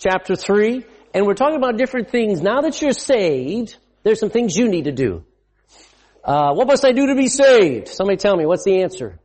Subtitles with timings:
[0.00, 2.40] chapter 3, and we're talking about different things.
[2.40, 5.24] Now that you're saved, there's some things you need to do.
[6.24, 7.88] Uh, what must I do to be saved?
[7.88, 9.20] Somebody tell me, what's the answer?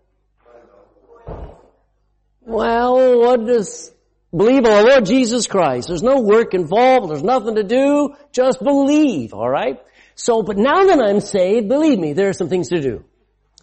[2.41, 3.91] Well, what does
[4.35, 5.87] believe on the Lord Jesus Christ?
[5.87, 7.09] There's no work involved.
[7.09, 8.13] There's nothing to do.
[8.33, 9.81] Just believe, alright?
[10.15, 13.05] So, but now that I'm saved, believe me, there are some things to do.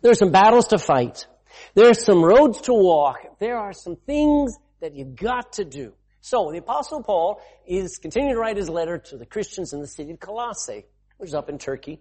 [0.01, 1.27] There are some battles to fight.
[1.75, 3.39] There are some roads to walk.
[3.39, 5.93] There are some things that you've got to do.
[6.25, 9.89] So, the apostle Paul is continuing to write his letter to the Christians in the
[9.89, 10.87] city of Colossae,
[11.19, 12.01] which is up in Turkey.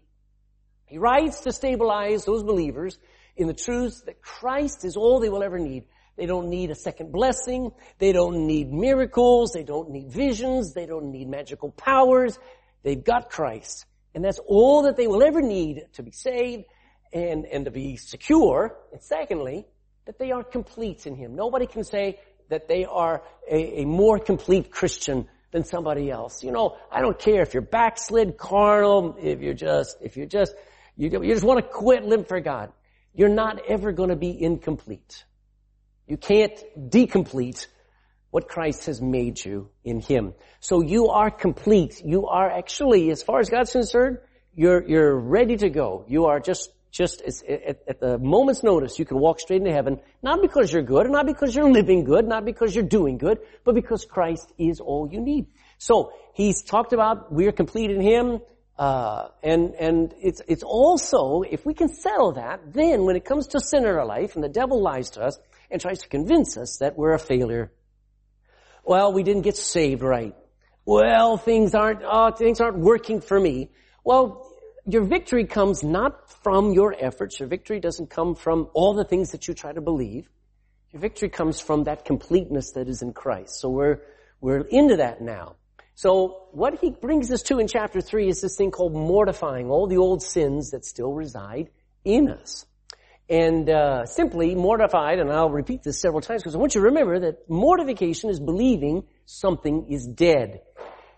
[0.85, 2.99] He writes to stabilize those believers
[3.35, 5.87] in the truth that Christ is all they will ever need.
[6.17, 7.71] They don't need a second blessing.
[7.97, 9.53] They don't need miracles.
[9.53, 10.75] They don't need visions.
[10.75, 12.37] They don't need magical powers.
[12.83, 13.87] They've got Christ.
[14.13, 16.65] And that's all that they will ever need to be saved
[17.11, 18.77] and, and to be secure.
[18.91, 19.65] And secondly,
[20.05, 21.35] that they are complete in Him.
[21.35, 22.19] Nobody can say
[22.51, 26.43] that they are a, a more complete Christian than somebody else.
[26.43, 30.53] You know, I don't care if you're backslid, carnal, if you're just, if you're just,
[30.95, 32.71] you, you just want to quit, live for God.
[33.13, 35.25] You're not ever going to be incomplete.
[36.07, 37.67] You can't decomplete
[38.31, 40.33] what Christ has made you in Him.
[40.59, 42.01] So you are complete.
[42.03, 44.17] You are actually, as far as God's concerned,
[44.53, 46.05] you're, you're ready to go.
[46.07, 49.99] You are just, just at, at the moment's notice, you can walk straight into heaven,
[50.21, 53.75] not because you're good, not because you're living good, not because you're doing good, but
[53.75, 55.47] because Christ is all you need.
[55.77, 58.39] So, He's talked about we're complete in Him,
[58.77, 63.47] uh, and and it's it's also if we can settle that, then when it comes
[63.47, 65.37] to sin in our life and the devil lies to us
[65.69, 67.71] and tries to convince us that we're a failure,
[68.83, 70.35] well, we didn't get saved right.
[70.85, 73.69] Well, things aren't, uh, things aren't working for me.
[74.03, 74.50] Well,
[74.91, 77.39] your victory comes not from your efforts.
[77.39, 80.29] Your victory doesn't come from all the things that you try to believe.
[80.91, 83.59] Your victory comes from that completeness that is in Christ.
[83.59, 84.01] So we're,
[84.41, 85.55] we're into that now.
[85.95, 89.87] So what he brings us to in chapter 3 is this thing called mortifying all
[89.87, 91.69] the old sins that still reside
[92.03, 92.65] in us
[93.31, 96.87] and uh, simply mortified, and I'll repeat this several times because I want you to
[96.87, 100.61] remember that mortification is believing something is dead.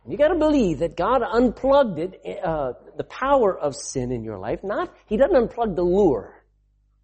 [0.07, 4.37] You got to believe that God unplugged it, uh, the power of sin in your
[4.37, 4.59] life.
[4.63, 6.43] Not He doesn't unplug the lure.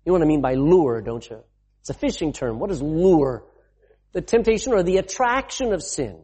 [0.06, 1.40] You know what I mean by lure, don't you?
[1.82, 2.60] It's a fishing term.
[2.60, 3.46] What is lure?
[4.12, 6.16] The temptation or the attraction of sin.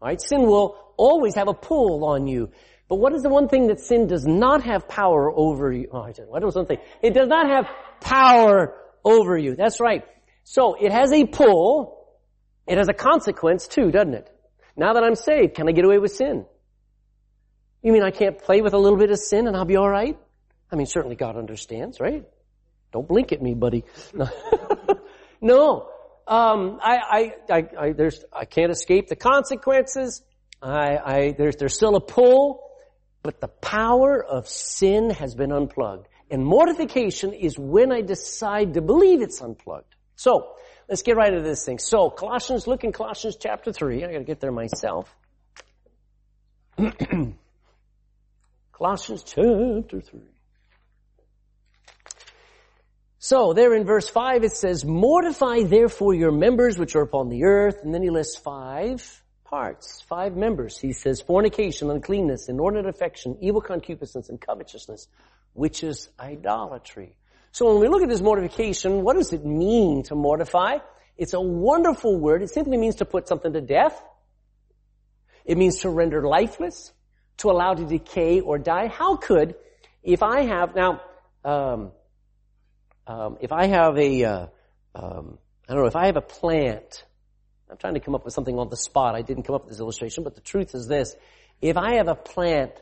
[0.00, 2.50] All right, sin will always have a pull on you.
[2.88, 5.88] But what is the one thing that sin does not have power over you?
[5.92, 6.78] Oh, I don't know something.
[7.02, 7.66] It does not have
[8.00, 9.56] power over you.
[9.56, 10.04] That's right.
[10.44, 12.06] So it has a pull.
[12.66, 14.30] It has a consequence too, doesn't it?
[14.76, 16.44] Now that I'm saved, can I get away with sin?
[17.82, 20.18] You mean I can't play with a little bit of sin and I'll be alright?
[20.70, 22.24] I mean, certainly God understands, right?
[22.92, 23.84] Don't blink at me, buddy.
[24.12, 24.28] No.
[25.40, 25.88] no.
[26.26, 26.98] Um, I,
[27.50, 30.22] I, I, I, there's, I can't escape the consequences.
[30.60, 32.68] I, I, there's, there's still a pull,
[33.22, 36.08] but the power of sin has been unplugged.
[36.30, 39.94] And mortification is when I decide to believe it's unplugged.
[40.16, 40.54] So,
[40.88, 41.78] let's get right into this thing.
[41.78, 44.04] So, Colossians, look in Colossians chapter 3.
[44.04, 45.14] I gotta get there myself.
[48.72, 50.20] Colossians chapter 3.
[53.18, 57.44] So, there in verse 5 it says, Mortify therefore your members which are upon the
[57.44, 60.78] earth, and then he lists five parts, five members.
[60.78, 65.08] He says, fornication, uncleanness, inordinate affection, evil concupiscence, and covetousness,
[65.54, 67.16] which is idolatry.
[67.56, 70.76] So when we look at this mortification, what does it mean to mortify?
[71.16, 72.42] It's a wonderful word.
[72.42, 73.98] It simply means to put something to death.
[75.46, 76.92] It means to render lifeless,
[77.38, 78.88] to allow to decay or die.
[78.88, 79.54] How could,
[80.02, 81.00] if I have, now,
[81.46, 81.92] um,
[83.06, 84.46] um, if I have a, uh,
[84.94, 87.06] um, I don't know, if I have a plant,
[87.70, 89.14] I'm trying to come up with something on the spot.
[89.14, 91.16] I didn't come up with this illustration, but the truth is this.
[91.62, 92.72] If I have a plant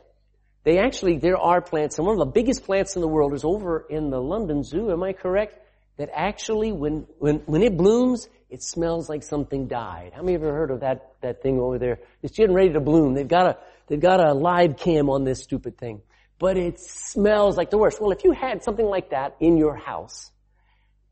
[0.65, 3.45] they actually, there are plants, and one of the biggest plants in the world is
[3.45, 5.59] over in the London Zoo, am I correct?
[5.97, 10.13] That actually, when, when, when it blooms, it smells like something died.
[10.15, 11.99] How many of you ever heard of that, that thing over there?
[12.23, 13.13] It's getting ready to bloom.
[13.13, 13.57] They've got a,
[13.87, 16.01] they've got a live cam on this stupid thing.
[16.39, 18.01] But it smells like the worst.
[18.01, 20.31] Well, if you had something like that in your house,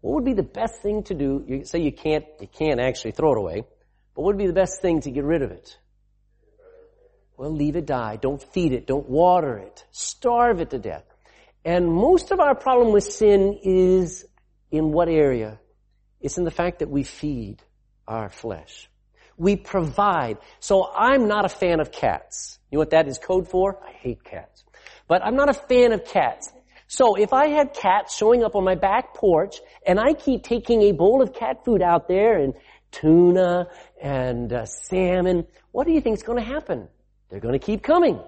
[0.01, 1.45] what would be the best thing to do?
[1.47, 3.61] You say you can't, you can't actually throw it away,
[4.15, 5.77] but what would be the best thing to get rid of it?
[7.37, 8.17] Well, leave it die.
[8.17, 8.85] Don't feed it.
[8.85, 9.85] Don't water it.
[9.91, 11.03] Starve it to death.
[11.65, 14.25] And most of our problem with sin is
[14.71, 15.59] in what area?
[16.21, 17.61] It's in the fact that we feed
[18.07, 18.89] our flesh.
[19.37, 20.37] We provide.
[20.59, 22.59] So I'm not a fan of cats.
[22.69, 23.79] You know what that is code for?
[23.83, 24.63] I hate cats.
[25.07, 26.51] But I'm not a fan of cats.
[26.87, 29.55] So if I had cats showing up on my back porch
[29.85, 32.53] and I keep taking a bowl of cat food out there and
[32.91, 33.67] tuna
[34.01, 36.87] and uh, salmon, what do you think is going to happen?
[37.33, 38.19] They're going to keep coming.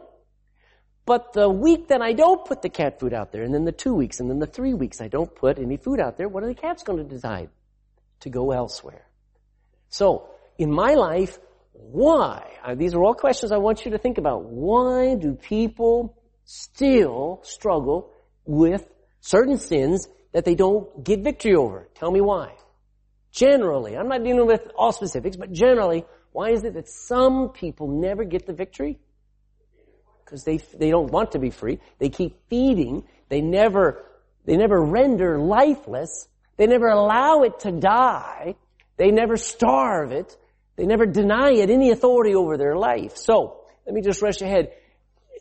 [1.05, 3.71] But the week that I don't put the cat food out there, and then the
[3.71, 6.43] two weeks, and then the three weeks I don't put any food out there, what
[6.43, 7.51] are the cats going to decide?
[8.21, 9.05] To go elsewhere.
[9.89, 11.37] So, in my life,
[11.73, 12.49] why?
[12.63, 14.45] Uh, these are all questions I want you to think about.
[14.45, 18.11] Why do people still struggle
[18.43, 18.87] with
[19.19, 21.87] certain sins that they don't get victory over?
[21.93, 22.53] Tell me why.
[23.31, 26.05] Generally, I'm not dealing with all specifics, but generally,
[26.35, 28.99] why is it that some people never get the victory?
[30.25, 31.79] because they, they don't want to be free.
[31.99, 33.03] They keep feeding.
[33.29, 34.03] They never,
[34.45, 36.27] they never render lifeless.
[36.57, 38.55] They never allow it to die.
[38.97, 40.35] They never starve it.
[40.77, 43.15] They never deny it any authority over their life.
[43.15, 44.71] So, let me just rush ahead.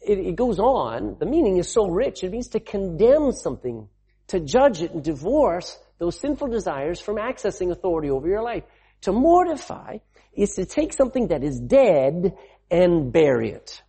[0.07, 1.17] It, it goes on.
[1.19, 2.23] The meaning is so rich.
[2.23, 3.89] It means to condemn something,
[4.29, 8.65] to judge it and divorce those sinful desires from accessing authority over your life.
[9.03, 9.99] To mortify
[10.37, 12.35] is to take something that is dead
[12.71, 13.83] and bury it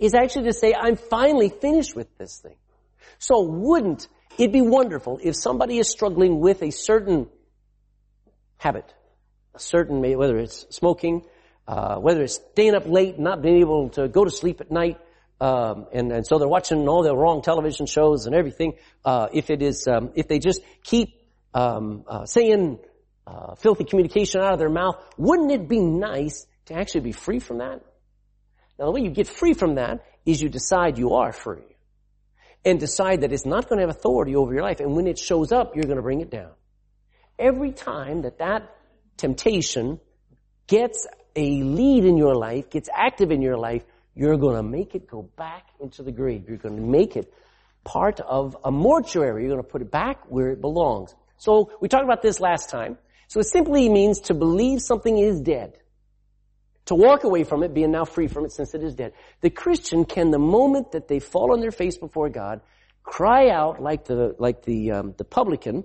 [0.00, 2.56] is actually to say, I'm finally finished with this thing.
[3.18, 4.08] So wouldn't
[4.38, 7.28] it be wonderful if somebody is struggling with a certain
[8.56, 8.92] habit,
[9.54, 11.26] a certain, whether it's smoking,
[11.68, 14.98] uh, whether it's staying up late, not being able to go to sleep at night,
[15.40, 18.74] um, and, and so they're watching all the wrong television shows and everything.
[19.04, 21.14] Uh, if it is, um, if they just keep
[21.54, 22.78] um, uh, saying
[23.30, 27.38] uh, filthy communication out of their mouth, wouldn't it be nice to actually be free
[27.38, 27.80] from that?
[28.78, 31.62] Now the way you get free from that is you decide you are free.
[32.64, 34.80] And decide that it's not going to have authority over your life.
[34.80, 36.50] And when it shows up, you're going to bring it down.
[37.38, 38.74] Every time that that
[39.16, 39.98] temptation
[40.66, 43.82] gets a lead in your life, gets active in your life,
[44.14, 46.44] you're going to make it go back into the grave.
[46.48, 47.32] You're going to make it
[47.82, 49.42] part of a mortuary.
[49.42, 51.14] You're going to put it back where it belongs.
[51.38, 52.98] So we talked about this last time.
[53.30, 55.78] So it simply means to believe something is dead
[56.86, 59.12] to walk away from it, being now free from it since it is dead.
[59.40, 62.60] The Christian can, the moment that they fall on their face before God,
[63.04, 65.84] cry out like the like the um, the publican,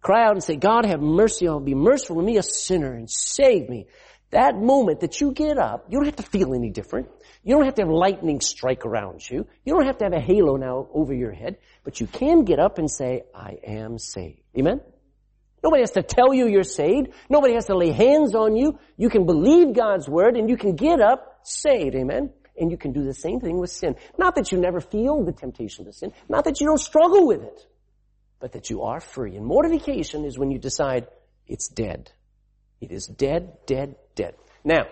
[0.00, 2.92] cry out and say, "God, have mercy on me, be merciful to me, a sinner,
[2.92, 3.86] and save me."
[4.30, 7.08] That moment that you get up, you don't have to feel any different.
[7.44, 9.46] You don't have to have lightning strike around you.
[9.64, 12.58] You don't have to have a halo now over your head, but you can get
[12.58, 14.80] up and say, "I am saved." Amen.
[15.62, 17.08] Nobody has to tell you you're saved.
[17.28, 18.78] Nobody has to lay hands on you.
[18.96, 21.94] You can believe God's word and you can get up saved.
[21.94, 22.32] Amen.
[22.58, 23.96] And you can do the same thing with sin.
[24.18, 26.12] Not that you never feel the temptation to sin.
[26.28, 27.66] Not that you don't struggle with it.
[28.38, 29.36] But that you are free.
[29.36, 31.08] And mortification is when you decide
[31.46, 32.10] it's dead.
[32.80, 34.34] It is dead, dead, dead.
[34.64, 34.86] Now,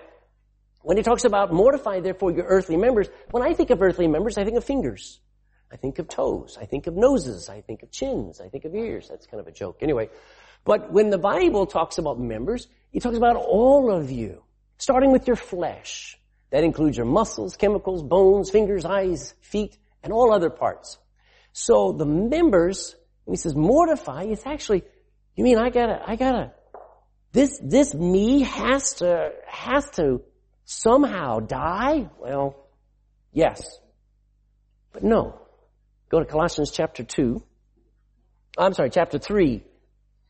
[0.82, 4.36] when he talks about mortify therefore your earthly members, when I think of earthly members,
[4.36, 5.20] I think of fingers.
[5.70, 6.56] I think of toes.
[6.60, 7.48] I think of noses.
[7.48, 8.40] I think of chins.
[8.40, 9.08] I think of ears.
[9.08, 9.78] That's kind of a joke.
[9.82, 10.08] Anyway,
[10.68, 14.42] but when the Bible talks about members, it talks about all of you,
[14.76, 16.20] starting with your flesh.
[16.50, 20.98] That includes your muscles, chemicals, bones, fingers, eyes, feet, and all other parts.
[21.54, 22.94] So the members,
[23.24, 24.82] when he says mortify, it's actually,
[25.36, 26.52] you mean I gotta, I gotta,
[27.32, 30.20] this, this me has to, has to
[30.66, 32.10] somehow die?
[32.18, 32.68] Well,
[33.32, 33.78] yes.
[34.92, 35.40] But no.
[36.10, 37.42] Go to Colossians chapter 2.
[38.58, 39.62] I'm sorry, chapter 3,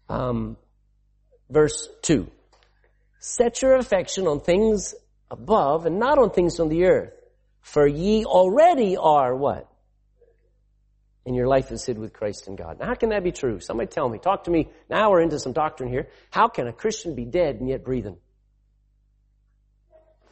[0.08, 0.56] um,
[1.50, 2.30] verse 2.
[3.20, 4.94] Set your affection on things
[5.30, 7.12] above and not on things on the earth.
[7.60, 9.68] For ye already are what?
[11.26, 12.78] And your life is hid with Christ in God.
[12.80, 13.60] Now how can that be true?
[13.60, 14.18] Somebody tell me.
[14.18, 14.68] Talk to me.
[14.88, 16.08] Now we're into some doctrine here.
[16.30, 18.16] How can a Christian be dead and yet breathing?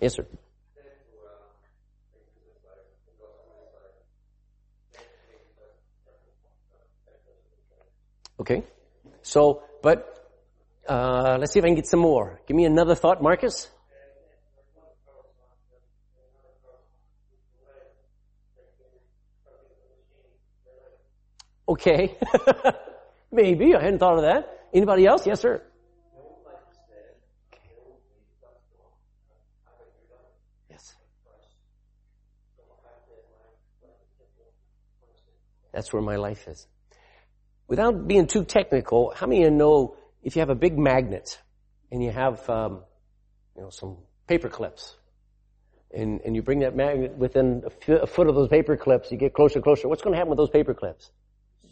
[0.01, 0.27] Yes, sir.
[8.39, 8.63] Okay.
[9.23, 10.01] So, but,
[10.89, 12.41] uh, let's see if I can get some more.
[12.49, 13.69] Give me another thought, Marcus.
[21.69, 22.19] Okay.
[23.31, 23.77] Maybe.
[23.77, 24.67] I hadn't thought of that.
[24.75, 25.25] Anybody else?
[25.25, 25.63] Yes, sir.
[30.69, 30.97] Yes.
[35.73, 36.67] That's where my life is
[37.69, 41.39] without being too technical, how many of you know if you have a big magnet
[41.91, 42.83] and you have, um,
[43.57, 44.97] you know, some paper clips,
[45.95, 49.35] and, and you bring that magnet within a, foot of those paper clips, you get
[49.35, 49.89] closer and closer.
[49.89, 51.11] What's going to happen with those paper clips?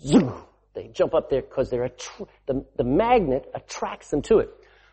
[0.01, 0.33] Zoom!
[0.75, 4.51] They jump up there because they're attr- the, the magnet attracts them to it.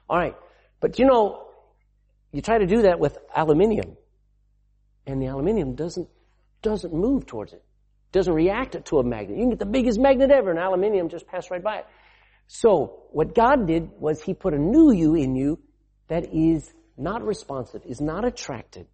[0.09, 0.35] All right,
[0.79, 1.47] but you know,
[2.31, 3.97] you try to do that with aluminium,
[5.07, 6.07] and the aluminium doesn't
[6.61, 7.63] doesn't move towards it
[8.11, 9.37] doesn't react to a magnet.
[9.37, 11.85] You can get the biggest magnet ever, and aluminium just pass right by it.
[12.47, 15.59] So, what God did was He put a new you in you
[16.07, 18.87] that is not responsive, is not attracted.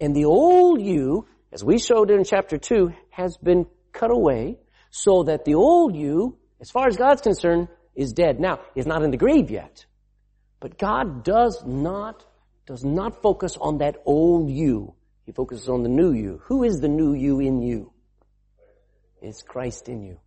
[0.00, 4.58] And the old you, as we showed in chapter 2, has been cut away
[4.90, 8.40] so that the old you, as far as God's concerned, is dead.
[8.40, 9.84] Now, is not in the grave yet.
[10.60, 12.24] But God does not,
[12.66, 14.94] does not focus on that old you.
[15.26, 16.40] He focuses on the new you.
[16.44, 17.92] Who is the new you in you?
[19.22, 20.18] It's Christ in you.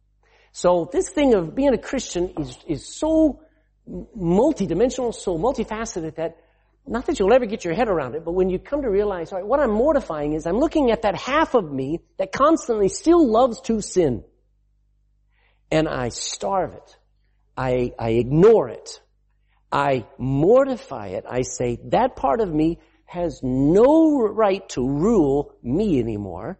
[0.51, 3.41] So this thing of being a Christian is, is so
[3.88, 6.38] multidimensional, so multifaceted that
[6.85, 9.31] not that you'll ever get your head around it, but when you come to realize,
[9.31, 12.89] all right, what I'm mortifying is I'm looking at that half of me that constantly
[12.89, 14.23] still loves to sin.
[15.71, 16.97] And I starve it.
[17.55, 19.01] I, I ignore it.
[19.71, 21.25] I mortify it.
[21.27, 26.59] I say that part of me has no right to rule me anymore.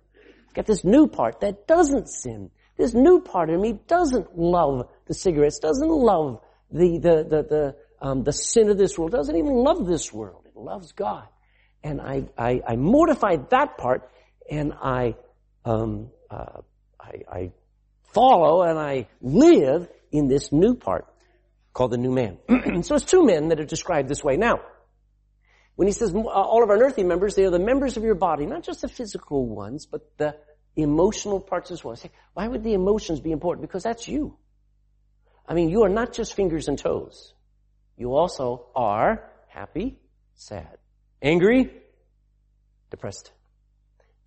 [0.53, 2.51] Got this new part that doesn't sin.
[2.77, 6.41] This new part of me doesn't love the cigarettes, doesn't love
[6.72, 10.45] the, the, the, the, um, the sin of this world, doesn't even love this world.
[10.45, 11.27] It loves God.
[11.83, 14.10] And I, I, I mortify that part
[14.50, 15.15] and I,
[15.65, 16.62] um, uh,
[17.00, 17.51] I, I
[18.13, 21.05] follow and I live in this new part
[21.74, 22.38] called the new man.
[22.83, 24.38] so it's two men that are described this way.
[24.38, 24.62] Now,
[25.75, 28.15] when he says uh, all of our earthly members, they are the members of your
[28.15, 30.36] body, not just the physical ones, but the
[30.75, 31.96] emotional parts as well.
[31.96, 33.68] Say, why would the emotions be important?
[33.68, 34.38] Because that's you.
[35.48, 37.34] I mean, you are not just fingers and toes.
[37.98, 39.98] You also are happy,
[40.36, 40.77] sad,
[41.22, 41.72] angry,
[42.89, 43.32] depressed.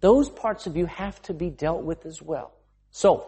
[0.00, 2.52] Those parts of you have to be dealt with as well.
[2.90, 3.26] So,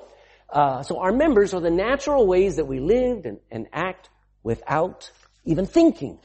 [0.51, 4.11] uh, so our members are the natural ways that we live and, and act
[4.43, 5.11] without
[5.45, 6.19] even thinking.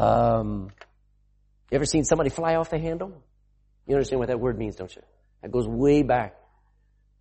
[0.00, 0.70] Um,
[1.70, 3.22] you ever seen somebody fly off the handle?
[3.86, 5.02] You understand what that word means, don't you?
[5.42, 6.36] That goes way back.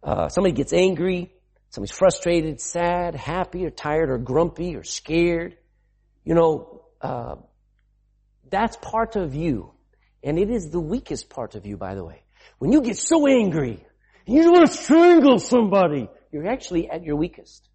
[0.01, 1.33] Uh, somebody gets angry,
[1.71, 5.57] somebody's frustrated, sad, happy, or tired, or grumpy, or scared.
[6.23, 7.35] You know, uh,
[8.49, 9.73] that's part of you.
[10.23, 12.23] And it is the weakest part of you, by the way.
[12.59, 13.85] When you get so angry,
[14.25, 16.07] you want to strangle somebody.
[16.31, 17.67] You're actually at your weakest.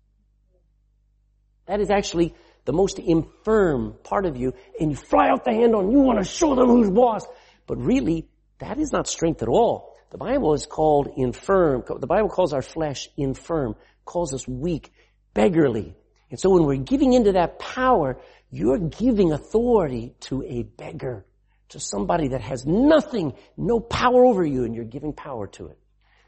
[1.67, 2.35] That is actually
[2.65, 6.19] the most infirm part of you, and you fly out the handle and you want
[6.19, 7.27] to show them who's boss.
[7.67, 8.29] But really,
[8.59, 9.97] that is not strength at all.
[10.11, 11.83] The Bible is called infirm.
[11.87, 14.93] The Bible calls our flesh infirm, calls us weak,
[15.35, 15.95] beggarly.
[16.31, 21.25] And so when we're giving into that power, you're giving authority to a beggar,
[21.71, 25.79] to somebody that has nothing, no power over you, and you're giving power to it.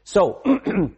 [0.03, 0.41] So,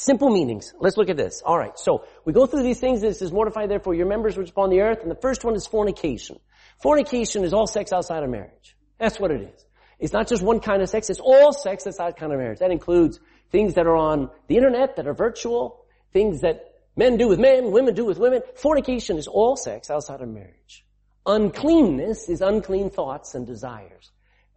[0.00, 0.72] simple meanings.
[0.78, 1.42] Let's look at this.
[1.44, 1.78] All right.
[1.78, 3.00] So we go through these things.
[3.00, 5.00] This is mortify therefore your members which upon the earth.
[5.02, 6.38] And the first one is fornication.
[6.82, 8.76] Fornication is all sex outside of marriage.
[8.98, 9.66] That's what it is.
[9.98, 11.10] It's not just one kind of sex.
[11.10, 12.60] It's all sex outside kind of marriage.
[12.60, 17.28] That includes things that are on the internet that are virtual, things that men do
[17.28, 18.40] with men, women do with women.
[18.54, 20.84] Fornication is all sex outside of marriage.
[21.26, 24.10] Uncleanness is unclean thoughts and desires.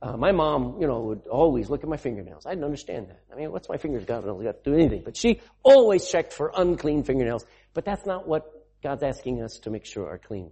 [0.04, 2.46] Uh, my mom, you know, would always look at my fingernails.
[2.46, 3.22] I didn't understand that.
[3.32, 4.26] I mean, what's my fingers got?
[4.26, 5.02] Got to do anything.
[5.06, 7.46] But she always checked for unclean fingernails.
[7.74, 8.44] But that's not what
[8.84, 10.52] God's asking us to make sure are clean.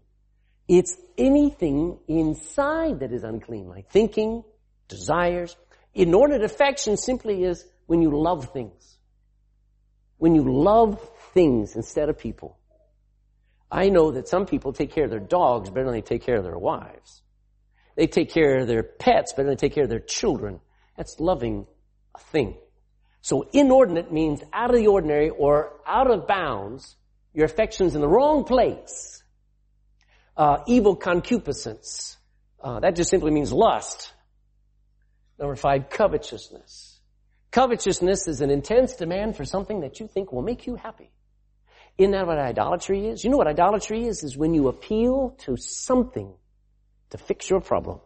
[0.70, 4.46] It's anything inside that is unclean, like thinking,
[4.88, 5.58] desires.
[5.94, 8.98] Inordinate affection simply is when you love things.
[10.18, 10.98] When you love
[11.34, 12.58] things instead of people.
[13.70, 16.38] I know that some people take care of their dogs better than they take care
[16.38, 17.22] of their wives.
[18.02, 20.60] They take care of their pets better than they take care of their children.
[20.98, 21.68] That's loving
[22.16, 22.58] a thing.
[23.22, 26.96] So inordinate means out of the ordinary or out of bounds.
[27.32, 29.22] Your affection's in the wrong place.
[30.36, 32.18] Uh, evil concupiscence.
[32.60, 34.12] Uh, that just simply means lust.
[35.38, 37.00] Number five, covetousness.
[37.52, 41.12] Covetousness is an intense demand for something that you think will make you happy.
[42.00, 43.24] Isn't that what idolatry is?
[43.24, 44.24] You know what idolatry is?
[44.24, 46.34] Is when you appeal to something
[47.12, 48.00] to fix your problem.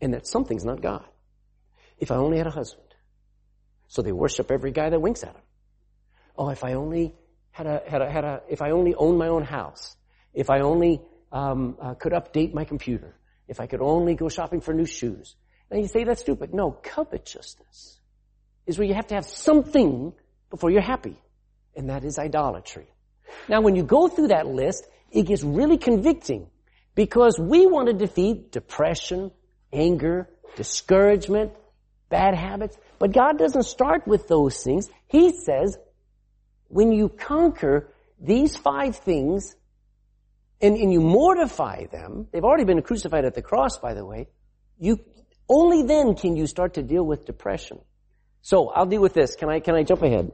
[0.00, 1.04] And that something's not God.
[1.98, 2.86] If I only had a husband.
[3.88, 5.42] So they worship every guy that winks at them.
[6.36, 7.14] Oh, if I only
[7.50, 9.96] had a, had a, had a, if I only owned my own house.
[10.34, 11.00] If I only,
[11.32, 13.14] um, uh, could update my computer.
[13.48, 15.34] If I could only go shopping for new shoes.
[15.70, 16.54] And you say that's stupid.
[16.54, 17.98] No, covetousness
[18.66, 20.12] is where you have to have something
[20.50, 21.16] before you're happy.
[21.74, 22.86] And that is idolatry.
[23.48, 26.48] Now when you go through that list, it gets really convicting
[26.98, 29.30] because we want to defeat depression,
[29.72, 31.52] anger, discouragement,
[32.08, 32.76] bad habits.
[32.98, 34.88] But God doesn't start with those things.
[35.06, 35.78] He says,
[36.66, 39.54] when you conquer these five things
[40.60, 44.26] and, and you mortify them, they've already been crucified at the cross, by the way,
[44.80, 44.98] you,
[45.48, 47.78] only then can you start to deal with depression.
[48.42, 49.36] So I'll deal with this.
[49.36, 50.32] Can I, can I jump ahead?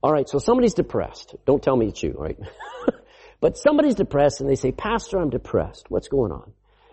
[0.00, 1.34] Alright, so somebody's depressed.
[1.44, 2.38] Don't tell me it's you, right?
[3.40, 5.86] But somebody's depressed and they say, Pastor, I'm depressed.
[5.90, 6.52] What's going on?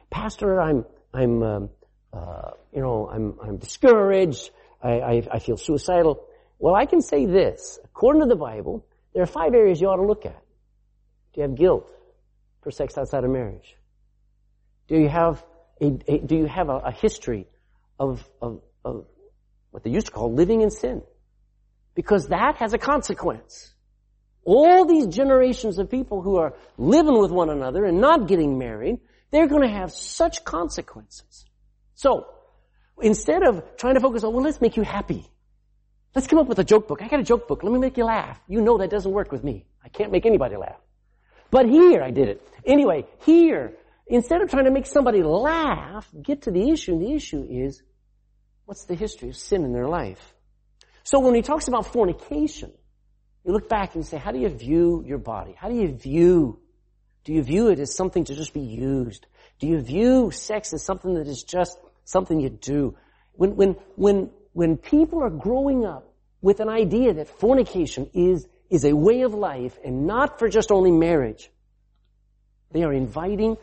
[0.09, 1.69] Pastor, I'm, I'm, um,
[2.13, 4.51] uh, you know, I'm, I'm discouraged.
[4.81, 6.23] I, I, I feel suicidal.
[6.59, 7.79] Well, I can say this.
[7.83, 10.41] According to the Bible, there are five areas you ought to look at.
[11.33, 11.91] Do you have guilt
[12.61, 13.75] for sex outside of marriage?
[14.87, 15.43] Do you have
[15.81, 17.47] a, a do you have a, a history
[17.99, 19.05] of, of, of
[19.71, 21.01] what they used to call living in sin?
[21.95, 23.75] Because that has a consequence.
[24.45, 28.99] All these generations of people who are living with one another and not getting married,
[29.31, 31.45] they're going to have such consequences.
[31.95, 32.27] So,
[33.01, 35.29] instead of trying to focus on, well, let's make you happy.
[36.13, 37.01] Let's come up with a joke book.
[37.01, 37.63] I got a joke book.
[37.63, 38.39] Let me make you laugh.
[38.47, 39.65] You know that doesn't work with me.
[39.83, 40.79] I can't make anybody laugh.
[41.51, 42.47] But here I did it.
[42.65, 43.73] Anyway, here,
[44.07, 46.93] instead of trying to make somebody laugh, get to the issue.
[46.93, 47.81] And the issue is,
[48.65, 50.33] what's the history of sin in their life?
[51.03, 52.71] So when he talks about fornication,
[53.45, 55.53] you look back and you say, how do you view your body?
[55.57, 56.59] How do you view?
[57.23, 59.27] Do you view it as something to just be used?
[59.59, 62.97] Do you view sex as something that is just something you do?
[63.33, 66.11] When, when, when, when people are growing up
[66.41, 70.71] with an idea that fornication is, is a way of life and not for just
[70.71, 71.49] only marriage,
[72.71, 73.57] they are inviting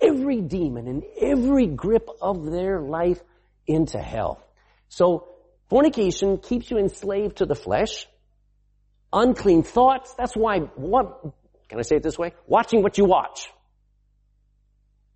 [0.00, 3.20] every demon and every grip of their life
[3.66, 4.40] into hell.
[4.88, 5.28] So
[5.68, 8.06] fornication keeps you enslaved to the flesh
[9.14, 10.14] unclean thoughts.
[10.18, 11.22] That's why, what,
[11.68, 12.34] can I say it this way?
[12.46, 13.48] Watching what you watch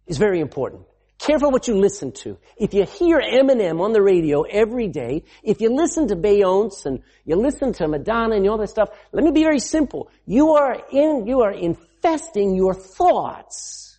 [0.06, 0.82] is very important.
[1.18, 2.38] Careful what you listen to.
[2.56, 7.02] If you hear Eminem on the radio every day, if you listen to Beyonce and
[7.24, 10.10] you listen to Madonna and all that stuff, let me be very simple.
[10.26, 13.98] You are in, you are infesting your thoughts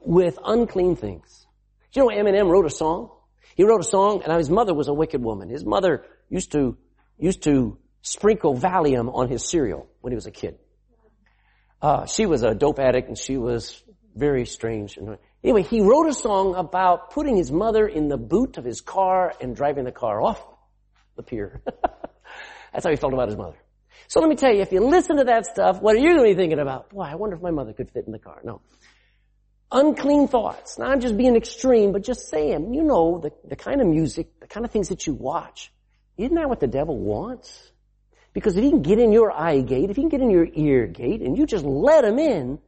[0.00, 1.46] with unclean things.
[1.92, 3.10] You know Eminem wrote a song?
[3.56, 5.48] He wrote a song and his mother was a wicked woman.
[5.48, 6.76] His mother used to,
[7.18, 10.56] used to sprinkle Valium on his cereal when he was a kid.
[11.82, 13.82] Uh, she was a dope addict and she was
[14.14, 14.96] very strange.
[15.42, 19.34] Anyway, he wrote a song about putting his mother in the boot of his car
[19.40, 20.40] and driving the car off
[21.16, 21.60] the pier.
[22.72, 23.56] That's how he felt about his mother.
[24.06, 26.18] So let me tell you, if you listen to that stuff, what are you going
[26.18, 26.90] to be thinking about?
[26.90, 28.40] Boy, I wonder if my mother could fit in the car.
[28.44, 28.60] No.
[29.72, 30.78] Unclean thoughts.
[30.78, 34.46] Not just being extreme, but just saying, you know, the, the kind of music, the
[34.46, 35.72] kind of things that you watch.
[36.16, 37.72] Isn't that what the devil wants?
[38.36, 40.46] Because if he can get in your eye gate, if he can get in your
[40.52, 42.58] ear gate, and you just let him in,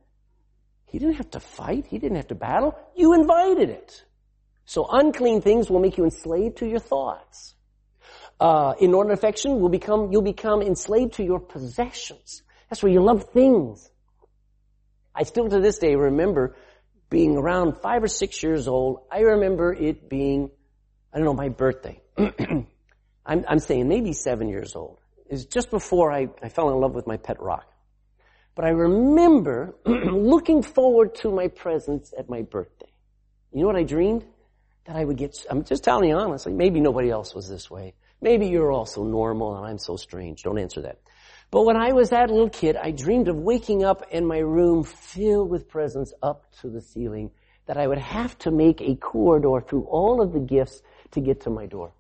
[0.86, 1.84] he didn't have to fight.
[1.84, 2.74] He didn't have to battle.
[2.96, 4.02] You invited it.
[4.64, 7.54] So unclean things will make you enslaved to your thoughts.
[8.40, 12.42] Uh, inordinate affection will become, you'll become enslaved to your possessions.
[12.70, 13.90] That's where you love things.
[15.14, 16.56] I still to this day remember
[17.10, 19.00] being around five or six years old.
[19.12, 20.50] I remember it being,
[21.12, 22.00] I don't know, my birthday.
[22.16, 26.94] I'm, I'm saying maybe seven years old is just before I, I fell in love
[26.94, 27.66] with my pet rock.
[28.54, 32.90] But I remember looking forward to my presents at my birthday.
[33.52, 34.24] You know what I dreamed?
[34.86, 37.94] That I would get, I'm just telling you honestly, maybe nobody else was this way.
[38.20, 40.42] Maybe you're also normal and I'm so strange.
[40.42, 40.98] Don't answer that.
[41.50, 44.84] But when I was that little kid, I dreamed of waking up in my room
[44.84, 47.30] filled with presents up to the ceiling
[47.66, 51.42] that I would have to make a corridor through all of the gifts to get
[51.42, 51.92] to my door.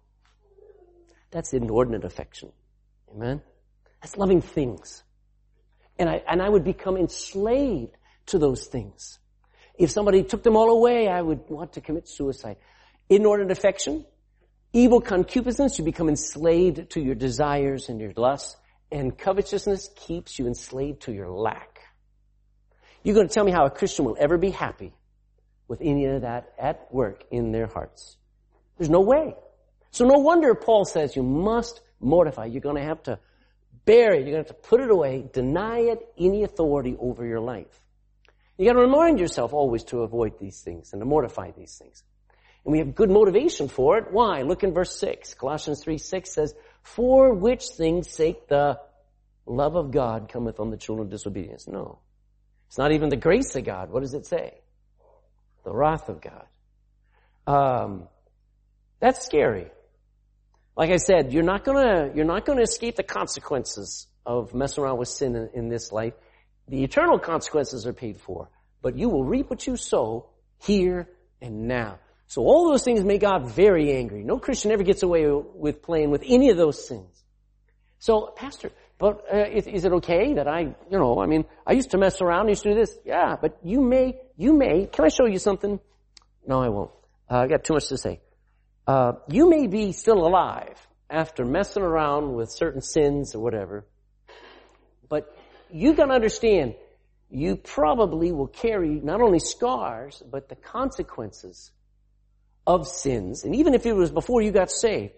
[1.30, 2.52] That's inordinate affection.
[3.14, 3.42] Amen?
[4.02, 5.02] That's loving things.
[5.98, 9.18] And I, and I would become enslaved to those things.
[9.76, 12.56] If somebody took them all away, I would want to commit suicide.
[13.08, 14.04] Inordinate affection,
[14.72, 18.56] evil concupiscence, you become enslaved to your desires and your lusts,
[18.90, 21.80] and covetousness keeps you enslaved to your lack.
[23.02, 24.92] You're going to tell me how a Christian will ever be happy
[25.68, 28.16] with any of that at work in their hearts.
[28.76, 29.34] There's no way.
[29.90, 32.46] So no wonder Paul says you must mortify.
[32.46, 33.18] You're going to have to
[33.84, 34.26] bury it.
[34.26, 37.80] You're going to have to put it away, deny it any authority over your life.
[38.56, 42.02] You got to remind yourself always to avoid these things and to mortify these things.
[42.64, 44.10] And we have good motivation for it.
[44.10, 44.42] Why?
[44.42, 45.34] Look in verse 6.
[45.34, 48.80] Colossians 3, 6 says, For which things sake the
[49.46, 51.66] love of God cometh on the children of disobedience.
[51.66, 52.00] No.
[52.66, 53.90] It's not even the grace of God.
[53.90, 54.58] What does it say?
[55.64, 56.46] The wrath of God.
[57.46, 58.08] Um,
[59.00, 59.70] that's scary.
[60.78, 64.98] Like I said, you're not gonna, you're not gonna escape the consequences of messing around
[64.98, 66.14] with sin in, in this life.
[66.68, 68.48] The eternal consequences are paid for,
[68.80, 70.30] but you will reap what you sow
[70.62, 71.08] here
[71.42, 71.98] and now.
[72.28, 74.22] So all those things make God very angry.
[74.22, 77.24] No Christian ever gets away with playing with any of those sins.
[77.98, 81.72] So, Pastor, but uh, is, is, it okay that I, you know, I mean, I
[81.72, 82.96] used to mess around, I used to do this.
[83.04, 84.86] Yeah, but you may, you may.
[84.86, 85.80] Can I show you something?
[86.46, 86.92] No, I won't.
[87.28, 88.20] Uh, I got too much to say.
[88.88, 93.84] Uh, you may be still alive after messing around with certain sins or whatever,
[95.10, 95.36] but
[95.70, 96.74] you gotta understand,
[97.28, 101.70] you probably will carry not only scars, but the consequences
[102.66, 103.44] of sins.
[103.44, 105.12] And even if it was before you got saved,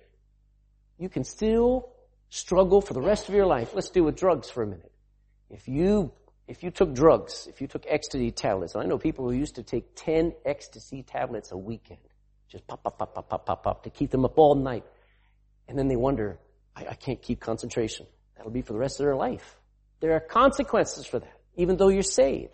[0.99, 1.91] you can still
[2.29, 3.71] struggle for the rest of your life.
[3.73, 4.91] Let's deal with drugs for a minute.
[5.49, 6.11] If you,
[6.49, 9.63] if you took drugs, if you took ecstasy tablets, I know people who used to
[9.63, 12.01] take 10 ecstasy tablets a weekend.
[12.51, 14.85] Just pop, pop, pop, pop, pop, pop, pop, to keep them up all night.
[15.69, 16.39] And then they wonder,
[16.75, 18.07] I, I can't keep concentration.
[18.37, 19.57] That'll be for the rest of their life.
[20.01, 22.53] There are consequences for that, even though you're saved.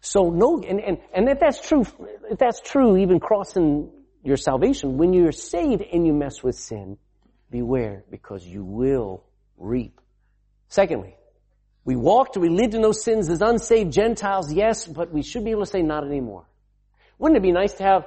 [0.00, 1.84] So no, and, and, and if that's true,
[2.30, 3.90] if that's true, even crossing
[4.24, 6.96] your salvation, when you're saved and you mess with sin,
[7.50, 9.24] beware because you will
[9.58, 10.00] reap.
[10.68, 11.14] Secondly,
[11.84, 15.50] we walked, we lived in those sins as unsaved Gentiles, yes, but we should be
[15.50, 16.46] able to say not anymore.
[17.18, 18.06] Wouldn't it be nice to have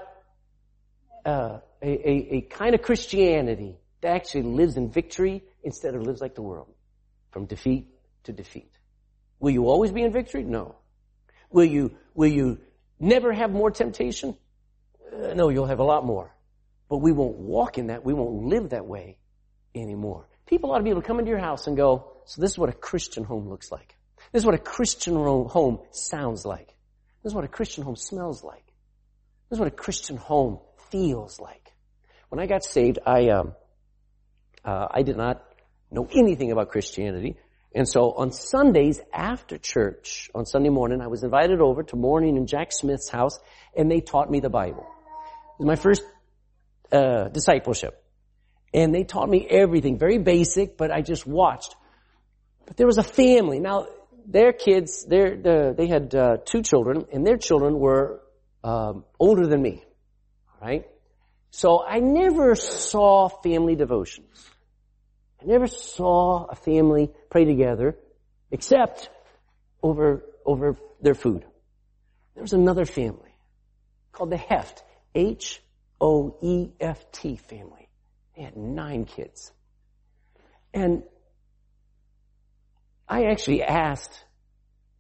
[1.25, 6.21] uh, a, a, a kind of Christianity that actually lives in victory instead of lives
[6.21, 6.73] like the world,
[7.31, 7.87] from defeat
[8.23, 8.71] to defeat?
[9.39, 10.43] Will you always be in victory?
[10.43, 10.75] No.
[11.49, 12.59] Will you, will you
[12.99, 14.37] never have more temptation?
[15.11, 16.33] Uh, no, you'll have a lot more.
[16.89, 18.03] But we won't walk in that.
[18.03, 19.17] We won't live that way
[19.75, 20.27] anymore.
[20.45, 22.57] People ought to be able to come into your house and go, so this is
[22.57, 23.95] what a Christian home looks like.
[24.31, 26.67] This is what a Christian home sounds like.
[27.21, 28.65] This is what a Christian home smells like.
[29.49, 30.59] This is what a Christian home
[30.93, 31.73] feels like.
[32.29, 33.55] When I got saved, I, um,
[34.63, 35.43] uh, I did not
[35.91, 37.35] know anything about Christianity.
[37.75, 42.37] And so on Sundays after church, on Sunday morning, I was invited over to morning
[42.37, 43.39] in Jack Smith's house,
[43.75, 44.85] and they taught me the Bible.
[45.59, 46.03] It was my first
[46.91, 47.99] uh, discipleship.
[48.71, 51.75] And they taught me everything, very basic, but I just watched.
[52.67, 53.59] But there was a family.
[53.59, 53.87] Now,
[54.27, 58.21] their kids, their, they had uh, two children, and their children were
[58.63, 59.83] um, older than me.
[60.63, 60.87] Right?
[61.51, 64.49] So I never saw family devotions.
[65.41, 67.97] I never saw a family pray together,
[68.49, 69.09] except
[69.81, 71.45] over over their food.
[72.33, 73.35] There was another family
[74.13, 74.81] called the Hoeft,
[75.13, 75.61] H
[75.99, 77.89] O E F T family.
[78.37, 79.51] They had nine kids.
[80.73, 81.03] And
[83.07, 84.17] I actually asked,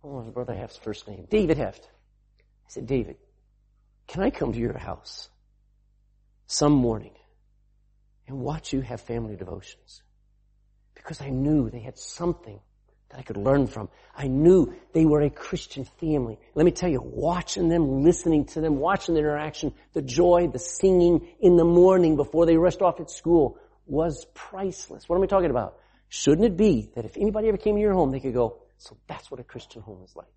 [0.01, 1.25] what was Brother Hoeft's first name?
[1.29, 1.85] David Hoeft.
[1.85, 3.15] I said, David,
[4.07, 5.29] can I come to your house
[6.53, 7.13] some morning
[8.27, 10.03] and watch you have family devotions?
[10.95, 12.59] Because I knew they had something
[13.09, 13.89] that I could learn from.
[14.15, 16.39] I knew they were a Christian family.
[16.55, 20.59] Let me tell you, watching them, listening to them, watching the interaction, the joy, the
[20.59, 25.07] singing in the morning before they rushed off at school was priceless.
[25.07, 25.77] What am I talking about?
[26.09, 28.97] Shouldn't it be that if anybody ever came to your home, they could go, so
[29.07, 30.27] that's what a Christian home is like.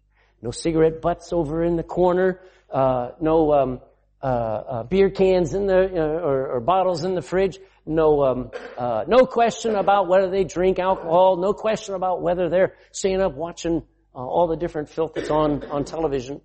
[0.42, 3.80] No cigarette butts over in the corner, uh, no um,
[4.22, 7.58] uh, uh, beer cans in the uh, or, or, bottles in the fridge.
[7.84, 11.36] No, um, uh, no question about whether they drink alcohol.
[11.36, 13.82] No question about whether they're staying up watching
[14.14, 16.40] uh, all the different filth that's on on television.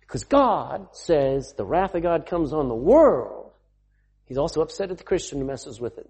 [0.00, 3.52] Because God says the wrath of God comes on the world.
[4.26, 6.08] He's also upset at the Christian who messes with it.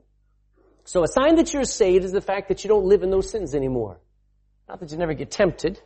[0.85, 3.31] So a sign that you're saved is the fact that you don't live in those
[3.31, 4.00] sins anymore.
[4.68, 5.81] Not that you never get tempted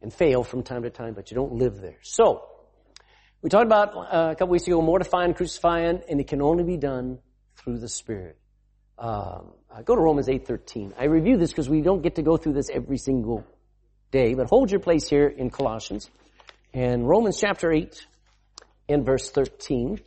[0.00, 1.98] and fail from time to time, but you don't live there.
[2.02, 2.46] So,
[3.44, 6.78] we talked about uh, a couple weeks ago mortifying, crucifying, and it can only be
[6.78, 7.18] done
[7.56, 8.38] through the Spirit.
[8.98, 9.52] Um,
[9.84, 10.94] go to Romans 8.13.
[10.98, 13.44] I review this because we don't get to go through this every single
[14.10, 16.10] day, but hold your place here in Colossians.
[16.72, 18.06] And Romans chapter 8
[18.88, 20.00] and verse 13.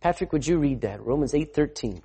[0.00, 1.04] Patrick, would you read that?
[1.04, 2.00] Romans 8.13.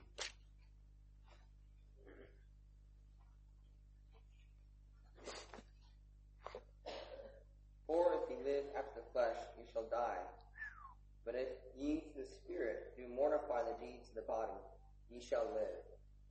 [15.29, 15.83] shall live.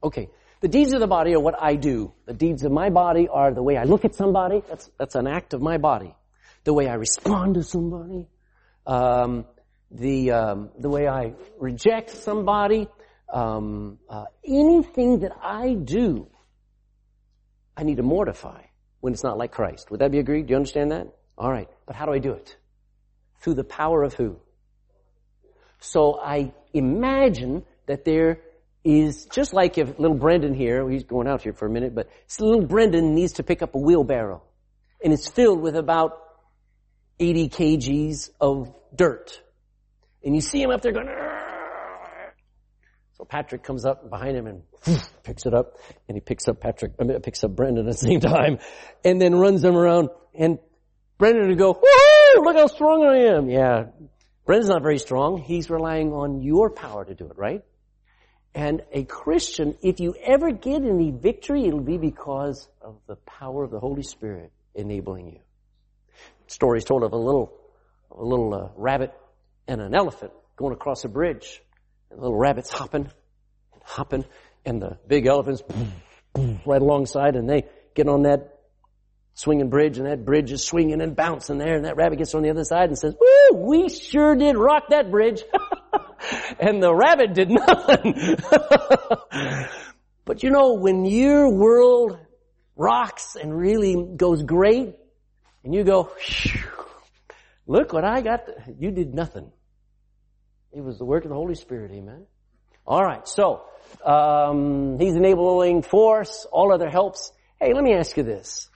[0.03, 0.29] Okay.
[0.61, 2.13] The deeds of the body are what I do.
[2.27, 4.63] The deeds of my body are the way I look at somebody.
[4.69, 6.15] That's, that's an act of my body.
[6.65, 8.27] The way I respond to somebody.
[8.87, 9.45] Um,
[9.91, 12.89] the, um, the way I reject somebody.
[13.33, 16.29] Um, uh, anything that I do,
[17.77, 18.63] I need to mortify
[19.01, 19.91] when it's not like Christ.
[19.91, 20.47] Would that be agreed?
[20.47, 21.07] Do you understand that?
[21.37, 21.69] All right.
[21.87, 22.57] But how do I do it?
[23.41, 24.41] Through the power of who?
[25.79, 28.41] So I imagine that there
[28.89, 32.09] is just like if little Brendan here, he's going out here for a minute, but
[32.41, 34.43] little Brendan needs to pick up a wheelbarrow.
[35.05, 36.13] And it's filled with about
[37.21, 39.43] 80 kgs of dirt.
[40.25, 42.35] And you see him up there going, Arr!
[43.19, 44.63] so Patrick comes up behind him and
[45.23, 45.77] picks it up,
[46.09, 48.59] and he picks up Patrick, I mean, picks up Brendan at the same time,
[49.05, 50.59] and then runs him around, and
[51.19, 51.79] Brendan would go,
[52.37, 53.51] look how strong I am.
[53.51, 53.87] Yeah.
[54.47, 55.43] Brendan's not very strong.
[55.43, 57.63] He's relying on your power to do it, right?
[58.59, 63.63] And a Christian, if you ever get any victory, it'll be because of the power
[63.63, 65.39] of the Holy Spirit enabling you.
[66.49, 67.53] Stories told of a little,
[68.11, 69.15] a little uh, rabbit
[69.69, 71.63] and an elephant going across a bridge.
[72.11, 73.03] And the little rabbit's hopping,
[73.75, 74.25] and hopping,
[74.65, 75.63] and the big elephant's
[76.67, 77.63] right alongside, and they
[77.95, 78.59] get on that
[79.35, 82.43] swinging bridge, and that bridge is swinging and bouncing there, and that rabbit gets on
[82.43, 85.45] the other side and says, "Woo, we sure did rock that bridge."
[86.59, 88.37] and the rabbit did nothing.
[90.25, 92.19] but you know, when your world
[92.77, 94.95] rocks and really goes great,
[95.65, 96.11] and you go,
[97.67, 99.51] look what I got, you did nothing.
[100.73, 102.27] It was the work of the Holy Spirit, amen.
[102.87, 103.65] Alright, so,
[104.05, 107.33] um, He's enabling force, all other helps.
[107.61, 108.71] Hey, let me ask you this.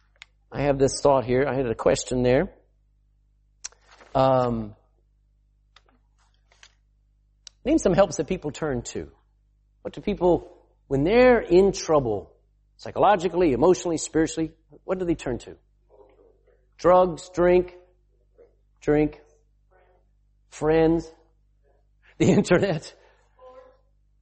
[0.51, 1.47] I have this thought here.
[1.49, 2.53] I had a question there.
[4.15, 4.75] Um,
[7.65, 9.11] name some helps that people turn to.
[9.83, 10.53] What do people,
[10.89, 12.33] when they're in trouble,
[12.77, 14.53] psychologically, emotionally, spiritually,
[14.85, 15.57] what do they turn to?
[16.79, 17.75] Drugs, drink,
[18.81, 19.21] drink,
[20.51, 21.11] friends,
[22.19, 22.95] the internet.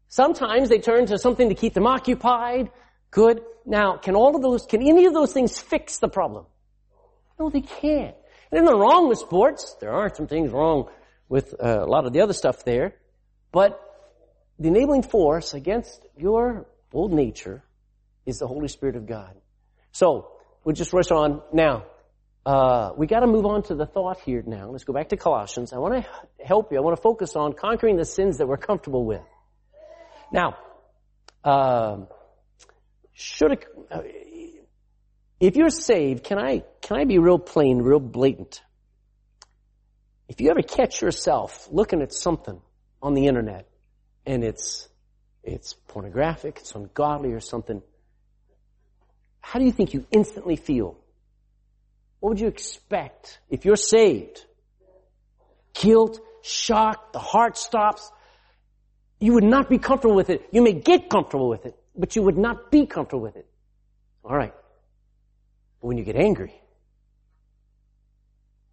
[0.09, 2.71] Sometimes they turn to something to keep them occupied.
[3.11, 3.43] Good.
[3.65, 6.47] Now, can all of those, can any of those things fix the problem?
[7.39, 8.15] No, they can't.
[8.51, 9.77] And there's nothing wrong with sports.
[9.81, 10.89] There are some things wrong
[11.29, 12.95] with uh, a lot of the other stuff there.
[13.53, 13.81] But
[14.59, 17.63] the enabling force against your old nature
[18.27, 19.35] is the Holy Spirit of God.
[19.93, 20.33] So,
[20.65, 21.43] we'll just rush on.
[21.53, 21.85] Now,
[22.47, 24.71] uh, we gotta move on to the thought here now.
[24.71, 25.73] Let's go back to Colossians.
[25.73, 26.79] I want to help you.
[26.79, 29.23] I want to focus on conquering the sins that we're comfortable with.
[30.33, 30.57] Now,
[31.45, 32.07] um,
[33.13, 34.03] should uh,
[35.39, 38.63] if you're saved, can I can I be real plain, real blatant?
[40.29, 42.61] If you ever catch yourself looking at something
[43.03, 43.69] on the internet
[44.27, 44.89] and it's
[45.43, 47.83] it's pornographic, it's ungodly or something,
[49.41, 50.99] how do you think you instantly feel?
[52.21, 54.45] What would you expect if you're saved?
[55.73, 58.11] Guilt, shock, the heart stops.
[59.19, 60.47] You would not be comfortable with it.
[60.53, 63.47] You may get comfortable with it, but you would not be comfortable with it.
[64.25, 64.55] Alright.
[65.81, 66.55] But when you get angry,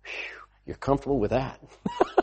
[0.03, 1.61] whew, you're comfortable with that.